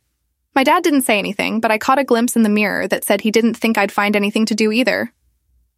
My 0.55 0.65
dad 0.65 0.83
didn't 0.83 1.03
say 1.03 1.19
anything, 1.19 1.61
but 1.61 1.71
I 1.71 1.79
caught 1.79 1.99
a 1.99 2.05
glimpse 2.05 2.37
in 2.37 2.43
the 2.43 2.49
mirror 2.49 2.87
that 2.89 3.05
said 3.05 3.23
he 3.23 3.31
didn't 3.31 3.55
think 3.55 3.79
I'd 3.79 3.93
find 3.93 4.15
anything 4.15 4.47
to 4.47 4.55
do 4.55 4.71
either. 4.71 5.13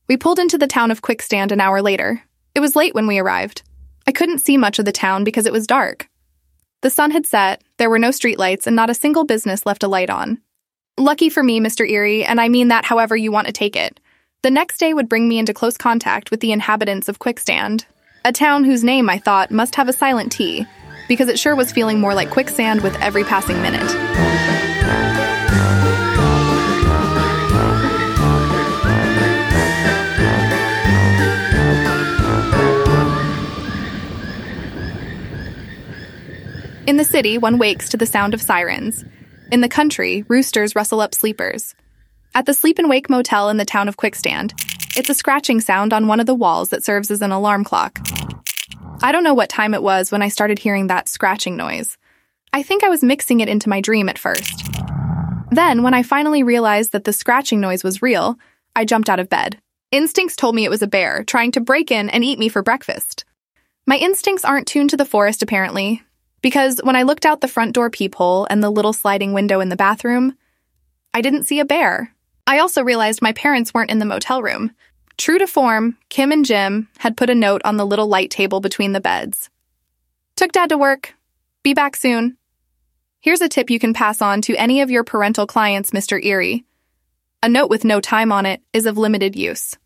We 0.08 0.16
pulled 0.16 0.38
into 0.38 0.58
the 0.58 0.66
town 0.66 0.90
of 0.90 1.02
Quickstand 1.02 1.52
an 1.52 1.60
hour 1.60 1.80
later. 1.80 2.22
It 2.54 2.60
was 2.60 2.76
late 2.76 2.94
when 2.94 3.06
we 3.06 3.18
arrived. 3.18 3.62
I 4.06 4.12
couldn't 4.12 4.38
see 4.38 4.56
much 4.56 4.78
of 4.78 4.84
the 4.84 4.92
town 4.92 5.24
because 5.24 5.46
it 5.46 5.52
was 5.52 5.66
dark. 5.66 6.08
The 6.82 6.90
sun 6.90 7.12
had 7.12 7.24
set, 7.24 7.62
there 7.78 7.88
were 7.88 7.98
no 7.98 8.10
streetlights, 8.10 8.66
and 8.66 8.76
not 8.76 8.90
a 8.90 8.94
single 8.94 9.24
business 9.24 9.64
left 9.64 9.82
a 9.82 9.88
light 9.88 10.10
on. 10.10 10.42
Lucky 10.98 11.30
for 11.30 11.42
me, 11.42 11.58
Mr. 11.58 11.88
Eerie, 11.88 12.24
and 12.24 12.40
I 12.40 12.48
mean 12.48 12.68
that 12.68 12.84
however 12.84 13.16
you 13.16 13.32
want 13.32 13.46
to 13.46 13.52
take 13.52 13.74
it. 13.74 13.98
The 14.42 14.50
next 14.50 14.78
day 14.78 14.92
would 14.92 15.08
bring 15.08 15.26
me 15.26 15.38
into 15.38 15.54
close 15.54 15.78
contact 15.78 16.30
with 16.30 16.40
the 16.40 16.52
inhabitants 16.52 17.08
of 17.08 17.18
Quickstand, 17.18 17.86
a 18.26 18.32
town 18.32 18.64
whose 18.64 18.82
name 18.82 19.10
I 19.10 19.18
thought 19.18 19.50
must 19.50 19.74
have 19.74 19.86
a 19.86 19.92
silent 19.92 20.32
T, 20.32 20.66
because 21.08 21.28
it 21.28 21.38
sure 21.38 21.54
was 21.54 21.70
feeling 21.70 22.00
more 22.00 22.14
like 22.14 22.30
quicksand 22.30 22.80
with 22.80 22.96
every 23.02 23.22
passing 23.22 23.60
minute. 23.60 23.82
In 36.86 36.96
the 36.96 37.04
city, 37.04 37.36
one 37.36 37.58
wakes 37.58 37.90
to 37.90 37.98
the 37.98 38.06
sound 38.06 38.32
of 38.32 38.40
sirens. 38.40 39.04
In 39.52 39.60
the 39.60 39.68
country, 39.68 40.24
roosters 40.28 40.74
rustle 40.74 41.00
up 41.00 41.14
sleepers. 41.14 41.74
At 42.34 42.46
the 42.46 42.54
Sleep 42.54 42.78
and 42.78 42.88
Wake 42.88 43.08
Motel 43.08 43.48
in 43.50 43.58
the 43.58 43.64
town 43.64 43.86
of 43.86 43.96
Quickstand, 43.96 44.52
it's 44.96 45.10
a 45.10 45.14
scratching 45.14 45.60
sound 45.60 45.92
on 45.92 46.06
one 46.06 46.20
of 46.20 46.26
the 46.26 46.34
walls 46.34 46.68
that 46.68 46.84
serves 46.84 47.10
as 47.10 47.22
an 47.22 47.32
alarm 47.32 47.64
clock. 47.64 47.98
I 49.02 49.12
don't 49.12 49.24
know 49.24 49.34
what 49.34 49.48
time 49.48 49.74
it 49.74 49.82
was 49.82 50.12
when 50.12 50.22
I 50.22 50.28
started 50.28 50.58
hearing 50.58 50.86
that 50.86 51.08
scratching 51.08 51.56
noise. 51.56 51.98
I 52.52 52.62
think 52.62 52.84
I 52.84 52.88
was 52.88 53.02
mixing 53.02 53.40
it 53.40 53.48
into 53.48 53.68
my 53.68 53.80
dream 53.80 54.08
at 54.08 54.18
first. 54.18 54.70
Then, 55.50 55.82
when 55.82 55.94
I 55.94 56.02
finally 56.02 56.42
realized 56.42 56.92
that 56.92 57.04
the 57.04 57.12
scratching 57.12 57.60
noise 57.60 57.82
was 57.82 58.02
real, 58.02 58.38
I 58.76 58.84
jumped 58.84 59.08
out 59.08 59.20
of 59.20 59.28
bed. 59.28 59.58
Instincts 59.90 60.36
told 60.36 60.54
me 60.54 60.64
it 60.64 60.70
was 60.70 60.82
a 60.82 60.86
bear 60.86 61.24
trying 61.24 61.52
to 61.52 61.60
break 61.60 61.90
in 61.90 62.08
and 62.08 62.24
eat 62.24 62.38
me 62.38 62.48
for 62.48 62.62
breakfast. 62.62 63.24
My 63.86 63.96
instincts 63.96 64.44
aren't 64.44 64.66
tuned 64.66 64.90
to 64.90 64.96
the 64.96 65.04
forest, 65.04 65.42
apparently, 65.42 66.02
because 66.40 66.80
when 66.82 66.96
I 66.96 67.02
looked 67.02 67.26
out 67.26 67.40
the 67.40 67.48
front 67.48 67.74
door 67.74 67.90
peephole 67.90 68.46
and 68.48 68.62
the 68.62 68.70
little 68.70 68.92
sliding 68.92 69.32
window 69.32 69.60
in 69.60 69.68
the 69.68 69.76
bathroom, 69.76 70.36
I 71.12 71.20
didn't 71.20 71.44
see 71.44 71.60
a 71.60 71.64
bear. 71.64 72.13
I 72.46 72.58
also 72.58 72.82
realized 72.82 73.22
my 73.22 73.32
parents 73.32 73.72
weren't 73.72 73.90
in 73.90 73.98
the 73.98 74.04
motel 74.04 74.42
room. 74.42 74.72
True 75.16 75.38
to 75.38 75.46
form, 75.46 75.96
Kim 76.08 76.32
and 76.32 76.44
Jim 76.44 76.88
had 76.98 77.16
put 77.16 77.30
a 77.30 77.34
note 77.34 77.62
on 77.64 77.76
the 77.76 77.86
little 77.86 78.08
light 78.08 78.30
table 78.30 78.60
between 78.60 78.92
the 78.92 79.00
beds. 79.00 79.48
Took 80.36 80.52
dad 80.52 80.68
to 80.70 80.78
work. 80.78 81.14
Be 81.62 81.72
back 81.72 81.96
soon. 81.96 82.36
Here's 83.20 83.40
a 83.40 83.48
tip 83.48 83.70
you 83.70 83.78
can 83.78 83.94
pass 83.94 84.20
on 84.20 84.42
to 84.42 84.56
any 84.56 84.80
of 84.80 84.90
your 84.90 85.04
parental 85.04 85.46
clients, 85.46 85.92
Mr. 85.92 86.22
Eerie. 86.22 86.64
A 87.42 87.48
note 87.48 87.70
with 87.70 87.84
no 87.84 88.00
time 88.00 88.32
on 88.32 88.44
it 88.44 88.60
is 88.72 88.84
of 88.84 88.98
limited 88.98 89.36
use. 89.36 89.76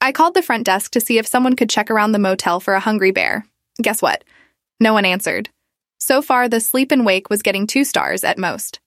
I 0.00 0.12
called 0.12 0.34
the 0.34 0.42
front 0.42 0.64
desk 0.64 0.92
to 0.92 1.00
see 1.00 1.18
if 1.18 1.26
someone 1.26 1.56
could 1.56 1.70
check 1.70 1.90
around 1.90 2.12
the 2.12 2.18
motel 2.20 2.60
for 2.60 2.74
a 2.74 2.80
hungry 2.80 3.10
bear. 3.10 3.46
Guess 3.82 4.00
what? 4.00 4.22
No 4.78 4.92
one 4.92 5.04
answered. 5.04 5.48
So 5.98 6.22
far, 6.22 6.48
the 6.48 6.60
sleep 6.60 6.92
and 6.92 7.04
wake 7.04 7.30
was 7.30 7.42
getting 7.42 7.66
two 7.66 7.82
stars 7.82 8.22
at 8.22 8.38
most. 8.38 8.78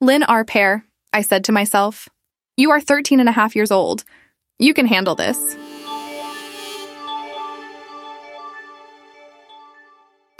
Lynn 0.00 0.24
R. 0.24 0.44
Pear, 0.44 0.84
I 1.12 1.22
said 1.22 1.44
to 1.44 1.52
myself. 1.52 2.08
You 2.58 2.72
are 2.72 2.80
13 2.80 3.20
and 3.20 3.28
a 3.28 3.32
half 3.32 3.54
years 3.54 3.70
old. 3.70 4.02
You 4.58 4.74
can 4.74 4.86
handle 4.86 5.14
this. 5.14 5.56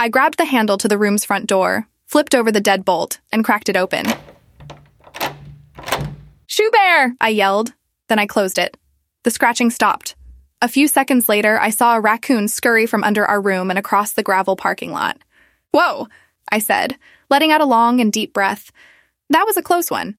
I 0.01 0.09
grabbed 0.11 0.37
the 0.37 0.45
handle 0.45 0.79
to 0.79 0.89
the 0.89 0.99
room's 0.99 1.25
front 1.25 1.47
door, 1.47 1.87
flipped 2.07 2.35
over 2.35 2.51
the 2.51 2.61
deadbolt, 2.61 3.21
and 3.31 3.45
cracked 3.45 3.69
it 3.69 3.77
open. 3.77 4.05
Shoe 6.49 6.69
Bear! 6.73 7.15
I 7.21 7.29
yelled. 7.29 7.73
Then 8.09 8.19
I 8.19 8.27
closed 8.27 8.59
it. 8.59 8.77
The 9.23 9.31
scratching 9.31 9.71
stopped. 9.71 10.17
A 10.61 10.67
few 10.67 10.89
seconds 10.89 11.29
later, 11.29 11.57
I 11.61 11.71
saw 11.71 11.95
a 11.95 12.01
raccoon 12.01 12.49
scurry 12.49 12.87
from 12.87 13.05
under 13.05 13.25
our 13.25 13.41
room 13.41 13.71
and 13.71 13.79
across 13.79 14.13
the 14.13 14.25
gravel 14.25 14.57
parking 14.57 14.91
lot. 14.91 15.23
Whoa! 15.71 16.09
I 16.51 16.59
said, 16.59 16.97
letting 17.31 17.53
out 17.53 17.61
a 17.61 17.65
long 17.65 18.01
and 18.01 18.13
deep 18.13 18.33
breath. 18.33 18.73
That 19.31 19.47
was 19.47 19.57
a 19.57 19.63
close 19.63 19.89
one. 19.89 20.17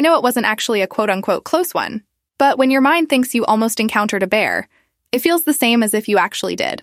I 0.00 0.02
know 0.02 0.16
it 0.16 0.22
wasn't 0.22 0.46
actually 0.46 0.80
a 0.80 0.86
quote 0.86 1.10
unquote 1.10 1.44
close 1.44 1.74
one, 1.74 2.02
But 2.38 2.56
when 2.56 2.70
your 2.70 2.80
mind 2.80 3.10
thinks 3.10 3.34
you 3.34 3.44
almost 3.44 3.78
encountered 3.78 4.22
a 4.22 4.26
bear, 4.26 4.66
it 5.12 5.18
feels 5.18 5.44
the 5.44 5.52
same 5.52 5.82
as 5.82 5.92
if 5.92 6.08
you 6.08 6.16
actually 6.16 6.56
did. 6.56 6.80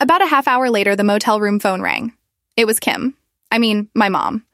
About 0.00 0.22
a 0.22 0.26
half 0.26 0.48
hour 0.48 0.70
later, 0.70 0.96
the 0.96 1.04
motel 1.04 1.38
room 1.38 1.60
phone 1.60 1.80
rang. 1.80 2.14
It 2.56 2.66
was 2.66 2.80
Kim. 2.80 3.16
I 3.52 3.58
mean, 3.58 3.88
my 3.94 4.08
mom. 4.08 4.44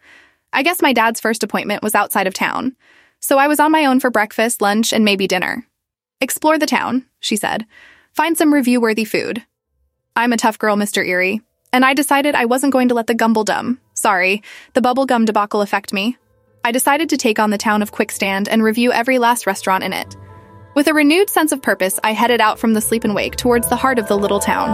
I 0.53 0.63
guess 0.63 0.83
my 0.83 0.93
dad's 0.93 1.19
first 1.19 1.43
appointment 1.43 1.83
was 1.83 1.95
outside 1.95 2.27
of 2.27 2.35
town, 2.35 2.77
so 3.21 3.39
I 3.39 3.49
was 3.49 3.61
on 3.61 3.73
my 3.73 3.87
own 3.87 4.01
for 4.01 4.11
breakfast, 4.11 4.61
lunch, 4.61 4.93
and 4.93 5.03
maybe 5.03 5.27
dinner. 5.27 5.67
Explore 6.21 6.59
the 6.59 6.67
town, 6.67 7.07
she 7.21 7.37
said. 7.37 7.65
Find 8.13 8.37
some 8.37 8.53
review 8.53 8.83
worthy 8.83 9.07
food. 9.07 9.47
I'm 10.15 10.35
a 10.35 10.37
tough 10.37 10.59
girl, 10.59 10.77
Mr. 10.77 11.03
Eerie, 11.07 11.41
and 11.75 11.85
I 11.85 11.93
decided 11.93 12.37
I 12.37 12.45
wasn't 12.45 12.73
going 12.73 12.87
to 12.91 12.95
let 12.95 13.09
the 13.09 13.17
gumbledum, 13.17 13.79
sorry, 13.95 14.45
the 14.75 14.81
bubblegum 14.81 15.27
debacle 15.27 15.61
affect 15.61 15.93
me. 15.93 16.17
I 16.63 16.71
decided 16.71 17.09
to 17.09 17.17
take 17.17 17.41
on 17.41 17.51
the 17.51 17.59
town 17.59 17.83
of 17.83 17.91
Quickstand 17.91 18.47
and 18.49 18.63
review 18.63 18.93
every 18.93 19.19
last 19.19 19.45
restaurant 19.45 19.83
in 19.83 19.93
it. 19.93 20.17
With 20.77 20.87
a 20.87 20.95
renewed 20.95 21.29
sense 21.29 21.51
of 21.51 21.61
purpose, 21.61 21.99
I 22.05 22.13
headed 22.13 22.41
out 22.41 22.61
from 22.61 22.75
the 22.75 22.81
sleep 22.81 23.03
and 23.03 23.13
wake 23.13 23.35
towards 23.35 23.69
the 23.69 23.75
heart 23.75 23.99
of 23.99 24.07
the 24.07 24.17
little 24.17 24.39
town. 24.39 24.71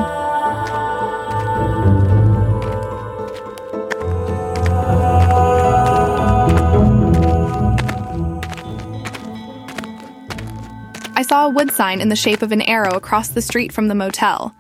I 11.17 11.23
saw 11.23 11.47
a 11.47 11.51
wood 11.51 11.71
sign 11.71 12.03
in 12.03 12.11
the 12.11 12.15
shape 12.17 12.43
of 12.43 12.53
an 12.53 12.61
arrow 12.61 12.95
across 12.95 13.29
the 13.29 13.41
street 13.41 13.73
from 13.73 13.89
the 13.89 13.95
motel. 13.95 14.55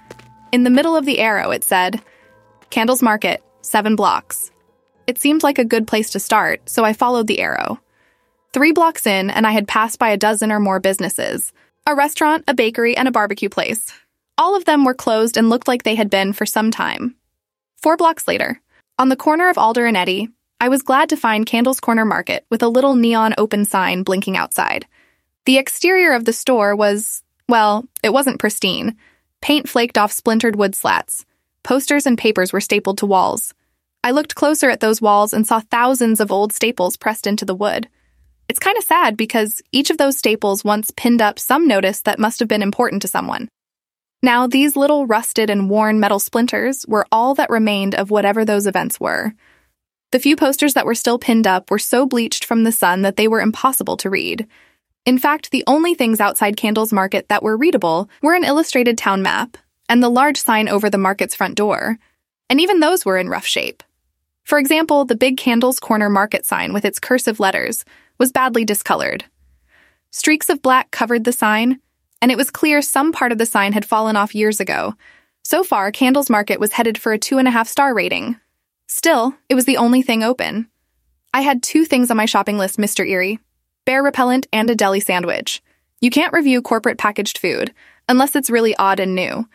In 0.52 0.64
the 0.64 0.70
middle 0.70 0.96
of 0.96 1.04
the 1.04 1.18
arrow, 1.18 1.50
it 1.50 1.64
said, 1.64 2.02
Candles 2.70 3.02
Market, 3.02 3.42
seven 3.62 3.96
blocks. 3.96 4.52
It 5.08 5.18
seemed 5.18 5.42
like 5.42 5.58
a 5.58 5.64
good 5.64 5.88
place 5.88 6.10
to 6.10 6.20
start, 6.20 6.68
so 6.70 6.84
I 6.84 6.92
followed 6.92 7.26
the 7.26 7.40
arrow. 7.40 7.80
Three 8.52 8.70
blocks 8.70 9.08
in, 9.08 9.28
and 9.28 9.44
I 9.44 9.50
had 9.50 9.66
passed 9.66 9.98
by 9.98 10.10
a 10.10 10.16
dozen 10.16 10.52
or 10.52 10.60
more 10.60 10.80
businesses 10.80 11.52
a 11.86 11.94
restaurant, 11.94 12.44
a 12.46 12.54
bakery, 12.54 12.96
and 12.96 13.08
a 13.08 13.10
barbecue 13.10 13.48
place. 13.48 13.90
All 14.38 14.54
of 14.54 14.66
them 14.66 14.84
were 14.84 14.94
closed 14.94 15.36
and 15.36 15.48
looked 15.48 15.66
like 15.66 15.82
they 15.82 15.96
had 15.96 16.10
been 16.10 16.32
for 16.32 16.46
some 16.46 16.70
time. 16.70 17.16
Four 17.82 17.96
blocks 17.96 18.28
later, 18.28 18.60
on 18.98 19.08
the 19.08 19.16
corner 19.16 19.48
of 19.48 19.58
Alder 19.58 19.86
and 19.86 19.96
Eddy, 19.96 20.28
I 20.60 20.68
was 20.68 20.82
glad 20.82 21.08
to 21.08 21.16
find 21.16 21.46
Candles 21.46 21.80
Corner 21.80 22.04
Market 22.04 22.44
with 22.50 22.62
a 22.62 22.68
little 22.68 22.94
neon 22.94 23.34
open 23.36 23.64
sign 23.64 24.04
blinking 24.04 24.36
outside. 24.36 24.86
The 25.46 25.58
exterior 25.58 26.12
of 26.12 26.26
the 26.26 26.32
store 26.32 26.76
was, 26.76 27.24
well, 27.48 27.86
it 28.04 28.12
wasn't 28.12 28.38
pristine. 28.38 28.96
Paint 29.40 29.68
flaked 29.68 29.98
off 29.98 30.12
splintered 30.12 30.54
wood 30.54 30.76
slats. 30.76 31.24
Posters 31.62 32.06
and 32.06 32.16
papers 32.16 32.52
were 32.52 32.60
stapled 32.60 32.98
to 32.98 33.06
walls. 33.06 33.54
I 34.02 34.12
looked 34.12 34.34
closer 34.34 34.70
at 34.70 34.80
those 34.80 35.02
walls 35.02 35.32
and 35.32 35.46
saw 35.46 35.60
thousands 35.60 36.20
of 36.20 36.32
old 36.32 36.52
staples 36.52 36.96
pressed 36.96 37.26
into 37.26 37.44
the 37.44 37.54
wood. 37.54 37.88
It's 38.48 38.58
kind 38.58 38.78
of 38.78 38.84
sad 38.84 39.16
because 39.16 39.62
each 39.70 39.90
of 39.90 39.98
those 39.98 40.16
staples 40.16 40.64
once 40.64 40.90
pinned 40.90 41.22
up 41.22 41.38
some 41.38 41.68
notice 41.68 42.00
that 42.02 42.18
must 42.18 42.40
have 42.40 42.48
been 42.48 42.62
important 42.62 43.02
to 43.02 43.08
someone. 43.08 43.48
Now, 44.22 44.46
these 44.46 44.74
little 44.74 45.06
rusted 45.06 45.50
and 45.50 45.70
worn 45.70 46.00
metal 46.00 46.18
splinters 46.18 46.84
were 46.88 47.06
all 47.12 47.34
that 47.36 47.50
remained 47.50 47.94
of 47.94 48.10
whatever 48.10 48.44
those 48.44 48.66
events 48.66 48.98
were. 48.98 49.34
The 50.12 50.18
few 50.18 50.34
posters 50.36 50.74
that 50.74 50.86
were 50.86 50.94
still 50.94 51.18
pinned 51.18 51.46
up 51.46 51.70
were 51.70 51.78
so 51.78 52.06
bleached 52.06 52.44
from 52.44 52.64
the 52.64 52.72
sun 52.72 53.02
that 53.02 53.16
they 53.16 53.28
were 53.28 53.40
impossible 53.40 53.96
to 53.98 54.10
read. 54.10 54.46
In 55.06 55.18
fact, 55.18 55.50
the 55.50 55.64
only 55.66 55.94
things 55.94 56.20
outside 56.20 56.56
Candles 56.56 56.92
Market 56.92 57.28
that 57.28 57.42
were 57.42 57.56
readable 57.56 58.10
were 58.20 58.34
an 58.34 58.44
illustrated 58.44 58.98
town 58.98 59.22
map 59.22 59.56
and 59.90 60.02
the 60.02 60.08
large 60.08 60.40
sign 60.40 60.68
over 60.68 60.88
the 60.88 60.96
market's 60.96 61.34
front 61.34 61.56
door, 61.56 61.98
and 62.48 62.60
even 62.60 62.80
those 62.80 63.04
were 63.04 63.18
in 63.18 63.28
rough 63.28 63.44
shape. 63.44 63.82
For 64.44 64.58
example, 64.58 65.04
the 65.04 65.16
big 65.16 65.36
Candles 65.36 65.78
Corner 65.78 66.08
Market 66.08 66.46
sign 66.46 66.72
with 66.72 66.86
its 66.86 66.98
cursive 66.98 67.40
letters 67.40 67.84
was 68.16 68.32
badly 68.32 68.64
discolored. 68.64 69.24
Streaks 70.10 70.48
of 70.48 70.62
black 70.62 70.90
covered 70.90 71.24
the 71.24 71.32
sign, 71.32 71.80
and 72.22 72.30
it 72.30 72.38
was 72.38 72.50
clear 72.50 72.80
some 72.80 73.12
part 73.12 73.32
of 73.32 73.38
the 73.38 73.44
sign 73.44 73.72
had 73.72 73.84
fallen 73.84 74.16
off 74.16 74.34
years 74.34 74.60
ago. 74.60 74.94
So 75.44 75.62
far, 75.62 75.92
Candles 75.92 76.30
Market 76.30 76.60
was 76.60 76.72
headed 76.72 76.96
for 76.96 77.12
a 77.12 77.18
two 77.18 77.38
and 77.38 77.46
a 77.46 77.50
half 77.50 77.68
star 77.68 77.92
rating. 77.92 78.36
Still, 78.88 79.34
it 79.48 79.54
was 79.54 79.66
the 79.66 79.76
only 79.76 80.00
thing 80.00 80.22
open. 80.22 80.68
I 81.34 81.42
had 81.42 81.62
two 81.62 81.84
things 81.84 82.10
on 82.10 82.16
my 82.16 82.26
shopping 82.26 82.56
list, 82.56 82.78
Mr. 82.78 83.06
Eerie 83.06 83.40
bear 83.84 84.02
repellent, 84.04 84.46
and 84.52 84.70
a 84.70 84.74
deli 84.76 85.00
sandwich. 85.00 85.60
You 86.00 86.10
can't 86.10 86.32
review 86.32 86.62
corporate 86.62 86.96
packaged 86.96 87.38
food 87.38 87.74
unless 88.08 88.36
it's 88.36 88.50
really 88.50 88.76
odd 88.76 89.00
and 89.00 89.16
new. 89.16 89.48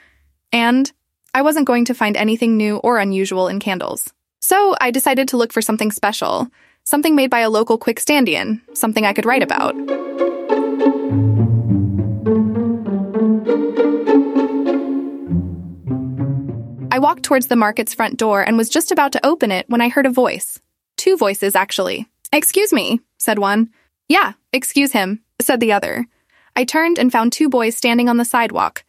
And 0.55 0.89
I 1.33 1.41
wasn't 1.41 1.67
going 1.67 1.83
to 1.85 1.93
find 1.93 2.15
anything 2.15 2.55
new 2.55 2.77
or 2.77 2.97
unusual 2.97 3.49
in 3.49 3.59
candles. 3.59 4.13
So 4.39 4.73
I 4.79 4.89
decided 4.89 5.27
to 5.27 5.37
look 5.37 5.51
for 5.51 5.61
something 5.61 5.91
special, 5.91 6.47
something 6.85 7.13
made 7.13 7.29
by 7.29 7.41
a 7.41 7.49
local 7.49 7.77
Quickstandian, 7.77 8.61
something 8.73 9.05
I 9.05 9.11
could 9.11 9.25
write 9.25 9.43
about. 9.43 9.75
I 16.89 16.99
walked 16.99 17.23
towards 17.23 17.47
the 17.47 17.57
market's 17.57 17.93
front 17.93 18.15
door 18.15 18.41
and 18.41 18.55
was 18.55 18.69
just 18.69 18.93
about 18.93 19.11
to 19.11 19.25
open 19.25 19.51
it 19.51 19.69
when 19.69 19.81
I 19.81 19.89
heard 19.89 20.05
a 20.05 20.09
voice. 20.09 20.61
Two 20.95 21.17
voices, 21.17 21.53
actually. 21.53 22.07
Excuse 22.31 22.71
me, 22.71 23.01
said 23.17 23.39
one. 23.39 23.71
Yeah, 24.07 24.31
excuse 24.53 24.93
him, 24.93 25.21
said 25.41 25.59
the 25.59 25.73
other. 25.73 26.07
I 26.55 26.63
turned 26.63 26.97
and 26.97 27.11
found 27.11 27.33
two 27.33 27.49
boys 27.49 27.75
standing 27.75 28.07
on 28.07 28.15
the 28.15 28.23
sidewalk. 28.23 28.85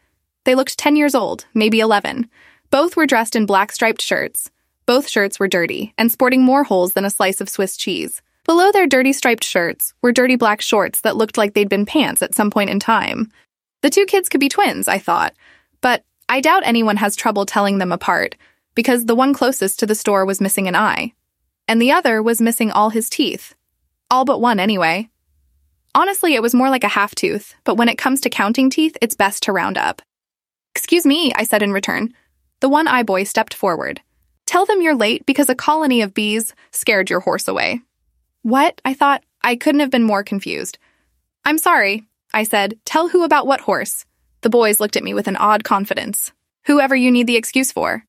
They 0.47 0.55
looked 0.55 0.79
10 0.79 0.95
years 0.95 1.17
old, 1.17 1.45
maybe 1.55 1.81
11. 1.81 2.31
Both 2.71 2.97
were 2.97 3.05
dressed 3.05 3.35
in 3.35 3.47
black 3.47 3.73
striped 3.73 4.01
shirts. 4.01 4.49
Both 4.87 5.09
shirts 5.09 5.41
were 5.41 5.49
dirty 5.49 5.93
and 5.99 6.11
sporting 6.11 6.45
more 6.45 6.63
holes 6.63 6.93
than 6.93 7.05
a 7.05 7.11
slice 7.11 7.41
of 7.41 7.49
Swiss 7.49 7.77
cheese. 7.77 8.23
Below 8.45 8.71
their 8.71 8.87
dirty 8.87 9.13
striped 9.13 9.43
shirts 9.43 9.93
were 10.03 10.13
dirty 10.13 10.37
black 10.37 10.61
shorts 10.61 11.01
that 11.01 11.17
looked 11.17 11.37
like 11.37 11.55
they'd 11.55 11.69
been 11.69 11.85
pants 11.85 12.23
at 12.23 12.33
some 12.33 12.53
point 12.53 12.71
in 12.71 12.79
time. 12.79 13.33
The 13.83 13.91
two 13.91 14.07
kids 14.07 14.29
could 14.29 14.39
be 14.39 14.49
twins, 14.49 14.87
I 14.87 14.99
thought, 14.99 15.35
but 15.81 16.05
I 16.29 16.41
doubt 16.41 16.63
anyone 16.65 16.99
has 16.99 17.17
trouble 17.17 17.45
telling 17.45 17.79
them 17.79 17.91
apart 17.91 18.37
because 18.77 19.07
the 19.07 19.17
one 19.17 19.35
closest 19.35 19.81
to 19.81 19.87
the 19.87 19.97
store 19.97 20.25
was 20.25 20.41
missing 20.41 20.69
an 20.69 20.77
eye, 20.77 21.13
and 21.67 21.83
the 21.83 21.91
other 21.91 22.23
was 22.23 22.41
missing 22.41 22.71
all 22.71 22.91
his 22.91 23.11
teeth. 23.11 23.57
All 24.13 24.25
but 24.25 24.41
one, 24.41 24.61
anyway. 24.61 25.09
Honestly, 25.93 26.37
it 26.37 26.43
was 26.43 26.55
more 26.55 26.71
like 26.71 26.85
a 26.85 26.89
half 26.89 27.17
tooth, 27.17 27.57
but 27.65 27.77
when 27.77 27.89
it 27.89 27.99
comes 27.99 28.21
to 28.21 28.31
counting 28.31 28.71
teeth, 28.71 28.97
it's 29.03 29.17
best 29.17 29.43
to 29.43 29.53
round 29.53 29.77
up. 29.77 30.03
Excuse 30.77 31.07
me, 31.07 31.33
I 31.35 31.45
said 31.45 31.63
in 31.63 31.73
return. 31.73 32.13
The 32.61 32.69
one 32.69 32.87
eye 32.87 33.03
boy 33.03 33.25
stepped 33.25 33.55
forward. 33.55 34.03
Tell 34.45 34.67
them 34.67 34.83
you're 34.83 34.95
late 34.95 35.25
because 35.25 35.49
a 35.49 35.55
colony 35.55 36.03
of 36.03 36.13
bees 36.13 36.55
scared 36.71 37.09
your 37.09 37.21
horse 37.21 37.49
away. 37.49 37.81
What? 38.43 38.83
I 38.85 38.93
thought. 38.93 39.25
I 39.43 39.57
couldn't 39.57 39.81
have 39.81 39.91
been 39.91 40.03
more 40.03 40.23
confused. 40.23 40.77
I'm 41.47 41.57
sorry, 41.57 42.05
I 42.35 42.43
said. 42.43 42.79
Tell 42.85 43.09
who 43.09 43.25
about 43.25 43.47
what 43.47 43.63
horse? 43.63 44.05
The 44.43 44.51
boys 44.51 44.79
looked 44.79 44.97
at 44.97 45.03
me 45.03 45.15
with 45.15 45.29
an 45.29 45.37
odd 45.37 45.65
confidence. 45.65 46.33
Whoever 46.67 46.95
you 46.95 47.11
need 47.11 47.27
the 47.27 47.37
excuse 47.37 47.73
for. 47.73 48.05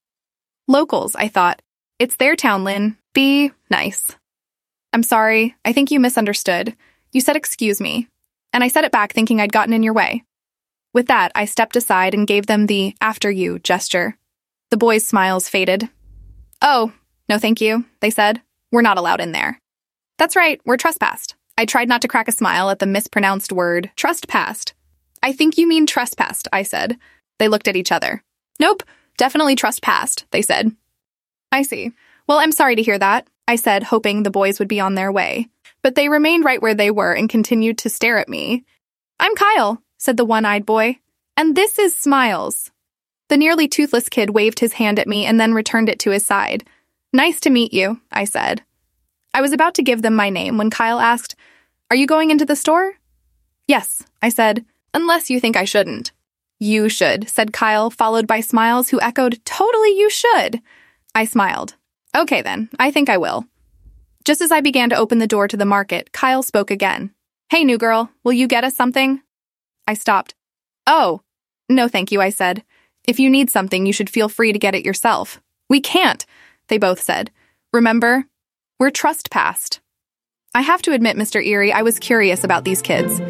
Locals, 0.68 1.16
I 1.16 1.30
thought. 1.30 1.62
It's 2.00 2.18
their 2.18 2.36
town, 2.36 2.66
Lynn. 2.66 2.98
Be 3.14 3.54
nice. 3.72 4.14
I'm 4.92 5.04
sorry. 5.04 5.56
I 5.64 5.72
think 5.72 5.90
you 5.90 6.02
misunderstood. 6.02 6.76
You 7.14 7.22
said 7.22 7.38
excuse 7.38 7.80
me. 7.80 8.10
And 8.52 8.62
I 8.62 8.68
said 8.68 8.84
it 8.84 8.92
back 8.92 9.14
thinking 9.14 9.40
I'd 9.40 9.54
gotten 9.54 9.74
in 9.74 9.84
your 9.84 9.94
way. 9.94 10.26
With 10.98 11.10
that, 11.10 11.32
I 11.36 11.46
stepped 11.46 11.76
aside 11.76 12.16
and 12.16 12.26
gave 12.26 12.48
them 12.48 12.66
the 12.66 12.96
after 13.00 13.30
you 13.30 13.60
gesture. 13.60 14.18
The 14.72 14.78
boys' 14.78 15.06
smiles 15.06 15.48
faded. 15.48 15.88
Oh, 16.60 16.92
no 17.30 17.38
thank 17.38 17.62
you, 17.62 17.86
they 18.00 18.10
said. 18.10 18.42
We're 18.72 18.82
not 18.82 18.98
allowed 18.98 19.22
in 19.22 19.32
there. 19.32 19.62
That's 20.18 20.36
right, 20.36 20.60
we're 20.66 20.76
trespassed. 20.76 21.36
I 21.56 21.66
tried 21.66 21.88
not 21.88 22.02
to 22.02 22.08
crack 22.08 22.28
a 22.28 22.32
smile 22.32 22.72
at 22.72 22.80
the 22.80 22.88
mispronounced 22.88 23.52
word 23.52 23.92
trespassed. 23.96 24.74
I 25.22 25.34
think 25.34 25.56
you 25.56 25.68
mean 25.68 25.86
trespassed, 25.86 26.48
I 26.52 26.64
said. 26.64 26.98
They 27.38 27.48
looked 27.48 27.68
at 27.68 27.76
each 27.76 27.92
other. 27.92 28.24
Nope, 28.60 28.82
definitely 29.18 29.56
trespassed, 29.56 30.26
they 30.32 30.42
said. 30.42 30.76
I 31.52 31.62
see. 31.62 31.92
Well, 32.26 32.40
I'm 32.40 32.52
sorry 32.52 32.76
to 32.76 32.82
hear 32.82 32.98
that. 32.98 33.28
I 33.48 33.58
said, 33.58 33.84
hoping 33.84 34.24
the 34.24 34.32
boys 34.32 34.58
would 34.58 34.68
be 34.68 34.80
on 34.80 34.96
their 34.96 35.12
way. 35.12 35.48
But 35.84 35.94
they 35.94 36.10
remained 36.10 36.44
right 36.44 36.60
where 36.60 36.74
they 36.74 36.90
were 36.90 37.14
and 37.14 37.30
continued 37.30 37.78
to 37.78 37.90
stare 37.92 38.18
at 38.18 38.30
me. 38.30 38.66
I'm 39.20 39.36
Kyle, 39.36 39.80
said 39.98 40.18
the 40.18 40.26
one 40.26 40.46
eyed 40.46 40.66
boy. 40.66 41.00
And 41.36 41.56
this 41.56 41.78
is 41.78 41.96
Smiles. 41.96 42.72
The 43.30 43.38
nearly 43.38 43.68
toothless 43.68 44.10
kid 44.10 44.30
waved 44.32 44.60
his 44.60 44.74
hand 44.74 45.00
at 45.00 45.08
me 45.08 45.26
and 45.26 45.40
then 45.40 45.54
returned 45.54 45.90
it 45.90 46.00
to 46.00 46.12
his 46.12 46.26
side. 46.26 46.66
Nice 47.12 47.40
to 47.42 47.50
meet 47.50 47.74
you, 47.74 48.00
I 48.12 48.24
said. 48.24 48.64
I 49.34 49.42
was 49.42 49.52
about 49.52 49.76
to 49.76 49.84
give 49.84 50.02
them 50.02 50.16
my 50.16 50.30
name 50.30 50.58
when 50.58 50.70
Kyle 50.70 51.00
asked, 51.00 51.36
Are 51.92 51.98
you 51.98 52.08
going 52.08 52.32
into 52.32 52.46
the 52.46 52.56
store? 52.56 52.94
Yes, 53.68 54.04
I 54.22 54.30
said, 54.30 54.66
unless 54.94 55.30
you 55.30 55.40
think 55.40 55.58
I 55.58 55.66
shouldn't. 55.66 56.12
You 56.60 56.90
should, 56.90 57.30
said 57.30 57.54
Kyle, 57.54 57.90
followed 57.90 58.26
by 58.26 58.40
Smiles, 58.40 58.90
who 58.90 59.02
echoed, 59.02 59.40
Totally, 59.46 59.98
you 59.98 60.10
should. 60.10 60.62
I 61.14 61.26
smiled. 61.26 61.76
Okay, 62.16 62.42
then, 62.42 62.70
I 62.80 62.90
think 62.92 63.10
I 63.10 63.18
will. 63.18 63.46
Just 64.26 64.42
as 64.42 64.52
I 64.52 64.62
began 64.62 64.90
to 64.90 64.98
open 64.98 65.20
the 65.20 65.28
door 65.28 65.48
to 65.48 65.58
the 65.58 65.66
market, 65.66 66.12
Kyle 66.12 66.42
spoke 66.42 66.72
again. 66.72 67.12
Hey, 67.50 67.64
new 67.64 67.78
girl, 67.78 68.10
will 68.24 68.34
you 68.34 68.48
get 68.48 68.64
us 68.64 68.76
something? 68.76 69.22
I 69.88 69.94
stopped. 69.94 70.36
Oh, 70.86 71.22
no, 71.70 71.88
thank 71.88 72.12
you, 72.12 72.22
I 72.22 72.30
said. 72.30 72.64
If 73.08 73.20
you 73.20 73.30
need 73.30 73.50
something, 73.50 73.86
you 73.86 73.94
should 73.94 74.10
feel 74.10 74.28
free 74.28 74.52
to 74.52 74.60
get 74.60 74.76
it 74.76 74.86
yourself. 74.86 75.42
We 75.70 75.80
can't, 75.80 76.26
they 76.68 76.78
both 76.78 77.02
said. 77.02 77.32
Remember, 77.72 78.26
we're 78.80 78.90
trespassed. 78.90 79.80
I 80.54 80.62
have 80.62 80.82
to 80.84 80.92
admit, 80.92 81.16
Mr. 81.16 81.46
Eerie, 81.46 81.72
I 81.72 81.84
was 81.84 82.00
curious 82.00 82.44
about 82.44 82.66
these 82.66 82.82
kids. 82.82 83.22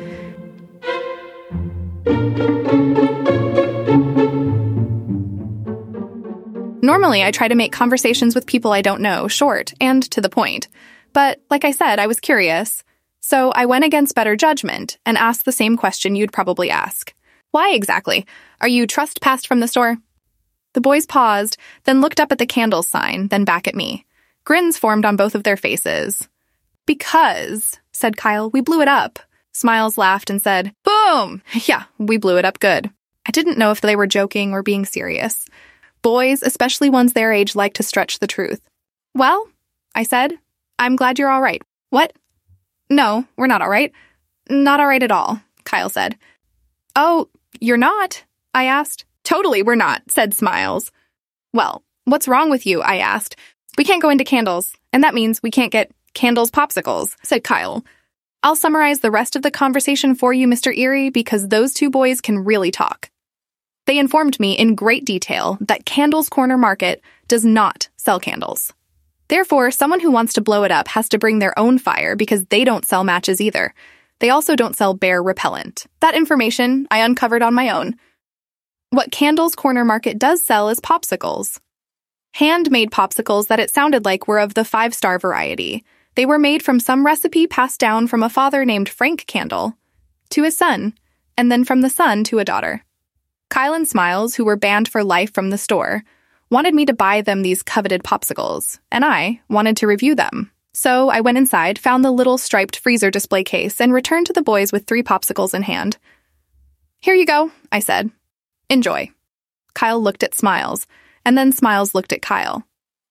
Normally, 6.82 7.24
I 7.24 7.32
try 7.32 7.48
to 7.48 7.56
make 7.56 7.72
conversations 7.72 8.34
with 8.34 8.46
people 8.46 8.72
I 8.72 8.82
don't 8.82 9.02
know 9.02 9.28
short 9.28 9.74
and 9.82 10.02
to 10.12 10.22
the 10.22 10.30
point. 10.30 10.70
But 11.12 11.42
like 11.50 11.66
I 11.66 11.72
said, 11.72 12.00
I 12.00 12.08
was 12.08 12.20
curious. 12.20 12.84
So 13.28 13.52
I 13.56 13.66
went 13.66 13.84
against 13.84 14.16
better 14.16 14.38
judgment 14.38 15.00
and 15.06 15.18
asked 15.18 15.44
the 15.44 15.52
same 15.52 15.76
question 15.76 16.16
you'd 16.16 16.32
probably 16.32 16.70
ask. 16.70 17.14
Why 17.52 17.74
exactly? 17.74 18.26
Are 18.62 18.70
you 18.70 18.88
trespassed 18.88 19.48
from 19.48 19.60
the 19.60 19.68
store? 19.68 19.98
The 20.76 20.80
boys 20.80 21.06
paused, 21.06 21.58
then 21.84 22.00
looked 22.00 22.22
up 22.22 22.32
at 22.32 22.38
the 22.38 22.46
candle 22.46 22.84
sign, 22.84 23.28
then 23.28 23.44
back 23.44 23.68
at 23.68 23.76
me. 23.76 24.06
Grins 24.46 24.78
formed 24.78 25.04
on 25.04 25.18
both 25.18 25.36
of 25.36 25.44
their 25.44 25.58
faces. 25.58 26.30
Because, 26.86 27.82
said 27.92 28.16
Kyle, 28.16 28.50
we 28.50 28.62
blew 28.62 28.80
it 28.80 28.88
up. 28.88 29.20
Smiles 29.52 29.98
laughed 29.98 30.30
and 30.30 30.42
said, 30.42 30.74
Boom! 30.86 31.42
Yeah, 31.66 31.84
we 31.98 32.16
blew 32.16 32.38
it 32.38 32.46
up 32.46 32.62
good. 32.62 32.90
I 33.28 33.32
didn't 33.32 33.58
know 33.58 33.72
if 33.72 33.82
they 33.82 33.98
were 33.98 34.08
joking 34.08 34.54
or 34.54 34.64
being 34.64 34.86
serious. 34.86 35.46
Boys, 36.02 36.44
especially 36.44 36.90
ones 36.90 37.12
their 37.12 37.34
age, 37.34 37.56
like 37.58 37.74
to 37.74 37.84
stretch 37.84 38.20
the 38.20 38.28
truth. 38.28 38.62
Well, 39.14 39.50
I 39.94 40.04
said, 40.04 40.36
I'm 40.80 40.96
glad 40.96 41.20
you're 41.20 41.28
all 41.28 41.42
right. 41.42 41.62
What? 41.90 42.14
No, 42.90 43.26
we're 43.36 43.48
not 43.48 43.62
all 43.62 43.70
right. 43.70 43.92
Not 44.50 44.80
all 44.80 44.88
right 44.88 45.04
at 45.04 45.12
all, 45.12 45.42
Kyle 45.66 45.90
said. 45.90 46.18
Oh, 46.96 47.30
you're 47.60 47.78
not? 47.78 48.24
I 48.54 48.66
asked. 48.66 49.06
Totally, 49.24 49.62
we're 49.62 49.76
not, 49.76 50.04
said 50.10 50.34
Smiles. 50.34 50.92
Well, 51.54 51.84
what's 52.06 52.28
wrong 52.28 52.50
with 52.50 52.66
you? 52.66 52.82
I 52.82 52.98
asked. 52.98 53.36
We 53.78 53.84
can't 53.84 54.02
go 54.02 54.10
into 54.10 54.24
candles, 54.24 54.74
and 54.94 55.04
that 55.04 55.14
means 55.14 55.44
we 55.44 55.52
can't 55.52 55.72
get 55.72 55.92
candles 56.14 56.50
popsicles, 56.50 57.16
said 57.24 57.44
Kyle. 57.44 57.84
I'll 58.42 58.56
summarize 58.56 59.00
the 59.00 59.12
rest 59.12 59.36
of 59.36 59.42
the 59.42 59.52
conversation 59.52 60.16
for 60.16 60.34
you, 60.34 60.48
Mr. 60.48 60.76
Eerie, 60.76 61.10
because 61.10 61.48
those 61.48 61.74
two 61.74 61.90
boys 61.90 62.22
can 62.22 62.46
really 62.46 62.72
talk. 62.72 63.10
They 63.86 63.98
informed 63.98 64.40
me 64.40 64.54
in 64.54 64.76
great 64.76 65.06
detail 65.06 65.58
that 65.62 65.86
Candles 65.86 66.30
Corner 66.30 66.58
Market 66.58 67.02
does 67.28 67.44
not 67.44 67.90
sell 67.98 68.20
candles. 68.20 68.74
Therefore, 69.30 69.72
someone 69.72 70.00
who 70.00 70.12
wants 70.12 70.34
to 70.34 70.42
blow 70.42 70.64
it 70.64 70.72
up 70.72 70.88
has 70.90 71.10
to 71.10 71.20
bring 71.20 71.40
their 71.40 71.58
own 71.60 71.80
fire 71.80 72.16
because 72.16 72.46
they 72.46 72.64
don't 72.64 72.86
sell 72.86 73.04
matches 73.04 73.42
either. 73.42 73.74
They 74.20 74.30
also 74.30 74.56
don't 74.56 74.76
sell 74.76 74.94
bear 74.94 75.22
repellent. 75.22 75.86
That 76.00 76.16
information 76.16 76.88
I 76.90 77.00
uncovered 77.00 77.42
on 77.42 77.54
my 77.54 77.70
own. 77.70 77.96
What 78.90 79.12
Candles 79.12 79.56
Corner 79.56 79.84
Market 79.84 80.18
does 80.18 80.42
sell 80.42 80.70
is 80.70 80.80
popsicles. 80.80 81.60
Handmade 82.34 82.92
popsicles 82.92 83.48
that 83.48 83.60
it 83.60 83.70
sounded 83.70 84.06
like 84.06 84.28
were 84.28 84.40
of 84.40 84.54
the 84.54 84.64
five 84.64 84.94
star 84.94 85.20
variety. 85.20 85.84
They 86.16 86.26
were 86.26 86.40
made 86.40 86.64
from 86.64 86.80
some 86.80 87.06
recipe 87.06 87.48
passed 87.48 87.80
down 87.80 88.08
from 88.08 88.24
a 88.24 88.30
father 88.30 88.66
named 88.66 88.90
Frank 88.90 89.26
Candle 89.28 89.76
to 90.30 90.44
his 90.44 90.58
son, 90.58 90.94
and 91.38 91.52
then 91.52 91.64
from 91.64 91.82
the 91.82 91.90
son 91.90 92.24
to 92.26 92.40
a 92.40 92.46
daughter. 92.46 92.84
Kyle 93.50 93.74
and 93.74 93.88
Smiles, 93.88 94.36
who 94.36 94.46
were 94.46 94.56
banned 94.56 94.88
for 94.88 95.04
life 95.04 95.34
from 95.34 95.50
the 95.50 95.58
store, 95.58 96.04
wanted 96.50 96.74
me 96.74 96.86
to 96.86 96.94
buy 96.94 97.22
them 97.22 97.42
these 97.42 97.64
coveted 97.64 98.04
popsicles, 98.04 98.80
and 98.92 99.04
I 99.04 99.42
wanted 99.50 99.78
to 99.78 99.88
review 99.88 100.16
them. 100.16 100.52
So 100.74 101.10
I 101.10 101.22
went 101.22 101.38
inside, 101.38 101.80
found 101.80 102.06
the 102.06 102.12
little 102.12 102.38
striped 102.38 102.78
freezer 102.78 103.10
display 103.10 103.44
case, 103.44 103.82
and 103.82 103.94
returned 103.94 104.28
to 104.28 104.34
the 104.34 104.44
boys 104.44 104.72
with 104.72 104.86
three 104.86 105.04
popsicles 105.04 105.54
in 105.54 105.64
hand. 105.64 105.98
Here 107.00 107.16
you 107.16 107.26
go, 107.26 107.52
I 107.72 107.80
said. 107.80 108.12
Enjoy. 108.70 109.10
Kyle 109.74 110.02
looked 110.02 110.24
at 110.24 110.36
Smiles, 110.36 110.88
and 111.26 111.38
then 111.38 111.52
Smiles 111.52 111.96
looked 111.96 112.14
at 112.14 112.22
Kyle. 112.22 112.64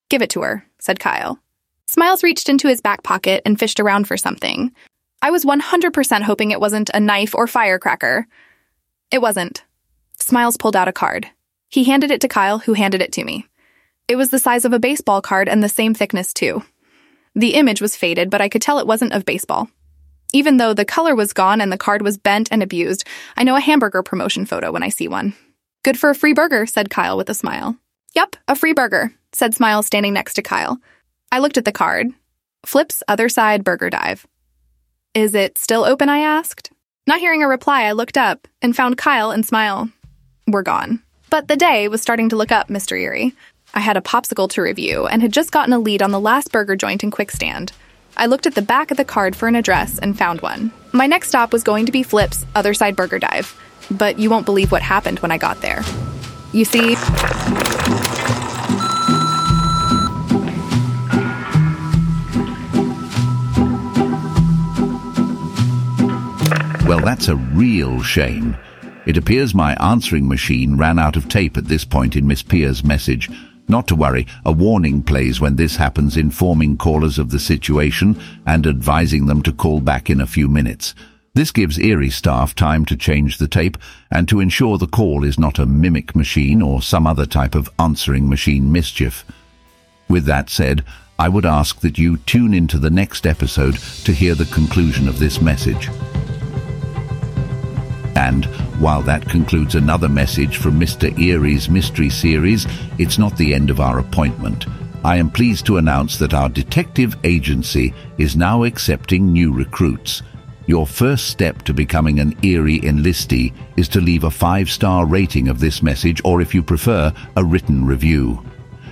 Give 0.09 0.21
it 0.21 0.29
to 0.31 0.41
her, 0.41 0.65
said 0.79 0.99
Kyle. 0.99 1.39
Smiles 1.87 2.23
reached 2.23 2.49
into 2.49 2.67
his 2.67 2.81
back 2.81 3.03
pocket 3.03 3.41
and 3.45 3.59
fished 3.59 3.79
around 3.79 4.07
for 4.07 4.17
something. 4.17 4.73
I 5.21 5.31
was 5.31 5.45
100% 5.45 6.21
hoping 6.21 6.51
it 6.51 6.59
wasn't 6.59 6.89
a 6.93 6.99
knife 6.99 7.33
or 7.33 7.47
firecracker. 7.47 8.27
It 9.11 9.21
wasn't. 9.21 9.63
Smiles 10.19 10.57
pulled 10.57 10.75
out 10.75 10.87
a 10.87 10.93
card. 10.93 11.29
He 11.69 11.83
handed 11.83 12.11
it 12.11 12.21
to 12.21 12.27
Kyle, 12.27 12.59
who 12.59 12.73
handed 12.73 13.01
it 13.01 13.11
to 13.13 13.23
me. 13.23 13.47
It 14.07 14.15
was 14.15 14.29
the 14.29 14.39
size 14.39 14.65
of 14.65 14.73
a 14.73 14.79
baseball 14.79 15.21
card 15.21 15.49
and 15.49 15.63
the 15.63 15.69
same 15.69 15.93
thickness, 15.93 16.33
too. 16.33 16.63
The 17.35 17.55
image 17.55 17.81
was 17.81 17.95
faded, 17.95 18.29
but 18.29 18.41
I 18.41 18.49
could 18.49 18.61
tell 18.61 18.79
it 18.79 18.87
wasn't 18.87 19.13
of 19.13 19.25
baseball. 19.25 19.69
Even 20.33 20.57
though 20.57 20.73
the 20.73 20.85
color 20.85 21.15
was 21.15 21.33
gone 21.33 21.61
and 21.61 21.71
the 21.71 21.77
card 21.77 22.01
was 22.01 22.17
bent 22.17 22.49
and 22.51 22.61
abused, 22.61 23.05
I 23.35 23.43
know 23.43 23.55
a 23.55 23.61
hamburger 23.61 24.03
promotion 24.03 24.45
photo 24.45 24.71
when 24.71 24.83
I 24.83 24.89
see 24.89 25.07
one. 25.07 25.33
Good 25.83 25.97
for 25.97 26.09
a 26.09 26.15
free 26.15 26.33
burger, 26.33 26.65
said 26.65 26.89
Kyle 26.89 27.17
with 27.17 27.29
a 27.29 27.33
smile. 27.33 27.77
Yup, 28.15 28.35
a 28.47 28.55
free 28.55 28.73
burger, 28.73 29.13
said 29.31 29.53
Smile 29.53 29.83
standing 29.83 30.13
next 30.13 30.33
to 30.33 30.41
Kyle. 30.41 30.79
I 31.31 31.39
looked 31.39 31.57
at 31.57 31.65
the 31.65 31.71
card. 31.71 32.07
Flip's 32.65 33.03
other 33.07 33.29
side 33.29 33.63
burger 33.63 33.89
dive. 33.89 34.25
Is 35.13 35.35
it 35.35 35.57
still 35.57 35.85
open? 35.85 36.09
I 36.09 36.19
asked. 36.19 36.71
Not 37.05 37.19
hearing 37.19 37.43
a 37.43 37.47
reply, 37.47 37.83
I 37.83 37.91
looked 37.93 38.17
up 38.17 38.47
and 38.61 38.75
found 38.75 38.97
Kyle 38.97 39.31
and 39.31 39.45
Smile 39.45 39.89
were 40.47 40.63
gone. 40.63 41.01
But 41.29 41.47
the 41.47 41.57
day 41.57 41.87
was 41.87 42.01
starting 42.01 42.29
to 42.29 42.35
look 42.35 42.51
up, 42.51 42.69
Mr. 42.69 42.99
Eerie. 42.99 43.33
I 43.73 43.81
had 43.81 43.97
a 43.97 44.01
popsicle 44.01 44.49
to 44.51 44.61
review 44.61 45.07
and 45.07 45.21
had 45.21 45.33
just 45.33 45.51
gotten 45.51 45.73
a 45.73 45.79
lead 45.79 46.01
on 46.01 46.11
the 46.11 46.19
last 46.19 46.51
burger 46.51 46.75
joint 46.75 47.03
in 47.03 47.11
Quickstand. 47.11 47.71
I 48.15 48.25
looked 48.25 48.47
at 48.47 48.55
the 48.55 48.61
back 48.61 48.91
of 48.91 48.97
the 48.97 49.05
card 49.05 49.35
for 49.35 49.47
an 49.47 49.55
address 49.55 49.99
and 49.99 50.17
found 50.17 50.41
one. 50.41 50.71
My 50.93 51.05
next 51.05 51.27
stop 51.27 51.51
was 51.51 51.63
going 51.63 51.85
to 51.85 51.91
be 51.91 52.01
Flip's 52.01 52.45
Other 52.55 52.73
Side 52.73 52.95
Burger 52.95 53.19
Dive, 53.19 53.55
but 53.91 54.17
you 54.17 54.29
won't 54.29 54.45
believe 54.45 54.71
what 54.71 54.81
happened 54.81 55.19
when 55.19 55.31
I 55.31 55.37
got 55.37 55.61
there. 55.61 55.83
You 56.53 56.65
see, 56.65 56.95
Well, 66.87 67.01
that's 67.01 67.27
a 67.27 67.35
real 67.35 68.01
shame. 68.01 68.55
It 69.07 69.15
appears 69.15 69.55
my 69.55 69.73
answering 69.75 70.27
machine 70.27 70.75
ran 70.75 70.99
out 70.99 71.15
of 71.15 71.29
tape 71.29 71.55
at 71.55 71.69
this 71.69 71.85
point 71.85 72.17
in 72.17 72.27
Miss 72.27 72.43
Pear's 72.43 72.83
message. 72.83 73.29
Not 73.69 73.87
to 73.87 73.95
worry, 73.95 74.27
a 74.43 74.51
warning 74.51 75.01
plays 75.01 75.39
when 75.39 75.55
this 75.55 75.77
happens 75.77 76.17
informing 76.17 76.75
callers 76.75 77.17
of 77.17 77.29
the 77.29 77.39
situation 77.39 78.19
and 78.45 78.67
advising 78.67 79.25
them 79.25 79.41
to 79.43 79.53
call 79.53 79.79
back 79.79 80.09
in 80.09 80.19
a 80.19 80.27
few 80.27 80.49
minutes. 80.49 80.93
This 81.35 81.51
gives 81.51 81.79
Eerie 81.79 82.09
staff 82.09 82.53
time 82.53 82.83
to 82.83 82.97
change 82.97 83.37
the 83.37 83.47
tape 83.47 83.77
and 84.11 84.27
to 84.27 84.41
ensure 84.41 84.77
the 84.77 84.87
call 84.87 85.23
is 85.23 85.39
not 85.39 85.57
a 85.57 85.65
mimic 85.65 86.13
machine 86.13 86.61
or 86.61 86.81
some 86.81 87.07
other 87.07 87.25
type 87.25 87.55
of 87.55 87.69
answering 87.79 88.27
machine 88.27 88.73
mischief. 88.73 89.23
With 90.09 90.25
that 90.25 90.49
said, 90.49 90.83
I 91.17 91.29
would 91.29 91.45
ask 91.45 91.79
that 91.79 91.97
you 91.97 92.17
tune 92.17 92.53
into 92.53 92.77
the 92.77 92.89
next 92.89 93.25
episode 93.25 93.75
to 94.03 94.11
hear 94.11 94.35
the 94.35 94.53
conclusion 94.53 95.07
of 95.07 95.17
this 95.17 95.39
message. 95.39 95.89
And 98.17 98.45
while 98.81 99.03
that 99.03 99.29
concludes 99.29 99.75
another 99.75 100.09
message 100.09 100.57
from 100.57 100.79
Mr. 100.79 101.15
Eerie's 101.19 101.69
Mystery 101.69 102.09
Series, 102.09 102.65
it's 102.97 103.19
not 103.19 103.37
the 103.37 103.53
end 103.53 103.69
of 103.69 103.79
our 103.79 103.99
appointment. 103.99 104.65
I 105.05 105.17
am 105.17 105.29
pleased 105.29 105.67
to 105.67 105.77
announce 105.77 106.17
that 106.17 106.33
our 106.33 106.49
detective 106.49 107.15
agency 107.23 107.93
is 108.17 108.35
now 108.35 108.63
accepting 108.63 109.31
new 109.31 109.53
recruits. 109.53 110.23
Your 110.65 110.87
first 110.87 111.27
step 111.27 111.61
to 111.63 111.75
becoming 111.75 112.19
an 112.19 112.35
Eerie 112.41 112.79
enlistee 112.79 113.53
is 113.77 113.87
to 113.89 114.01
leave 114.01 114.23
a 114.23 114.31
five-star 114.31 115.05
rating 115.05 115.47
of 115.47 115.59
this 115.59 115.83
message 115.83 116.19
or, 116.25 116.41
if 116.41 116.55
you 116.55 116.63
prefer, 116.63 117.13
a 117.35 117.45
written 117.45 117.85
review. 117.85 118.43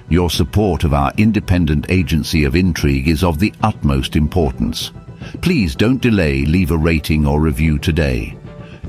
Your 0.07 0.29
support 0.29 0.83
of 0.83 0.93
our 0.93 1.11
independent 1.17 1.87
agency 1.89 2.43
of 2.43 2.55
intrigue 2.55 3.07
is 3.07 3.23
of 3.23 3.39
the 3.39 3.53
utmost 3.63 4.15
importance. 4.15 4.91
Please 5.41 5.75
don't 5.75 5.99
delay, 5.99 6.45
leave 6.45 6.69
a 6.69 6.77
rating 6.77 7.25
or 7.25 7.41
review 7.41 7.79
today. 7.79 8.37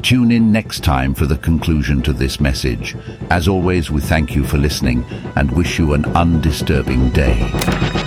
Tune 0.07 0.31
in 0.31 0.53
next 0.53 0.85
time 0.85 1.15
for 1.15 1.27
the 1.27 1.37
conclusion 1.37 2.01
to 2.03 2.13
this 2.13 2.39
message. 2.39 2.95
As 3.29 3.49
always, 3.49 3.91
we 3.91 4.01
thank 4.01 4.37
you 4.37 4.45
for 4.45 4.57
listening 4.57 5.05
and 5.35 5.51
wish 5.51 5.81
you 5.81 5.95
an 5.95 6.05
undisturbing 6.15 7.11
day. 7.11 8.06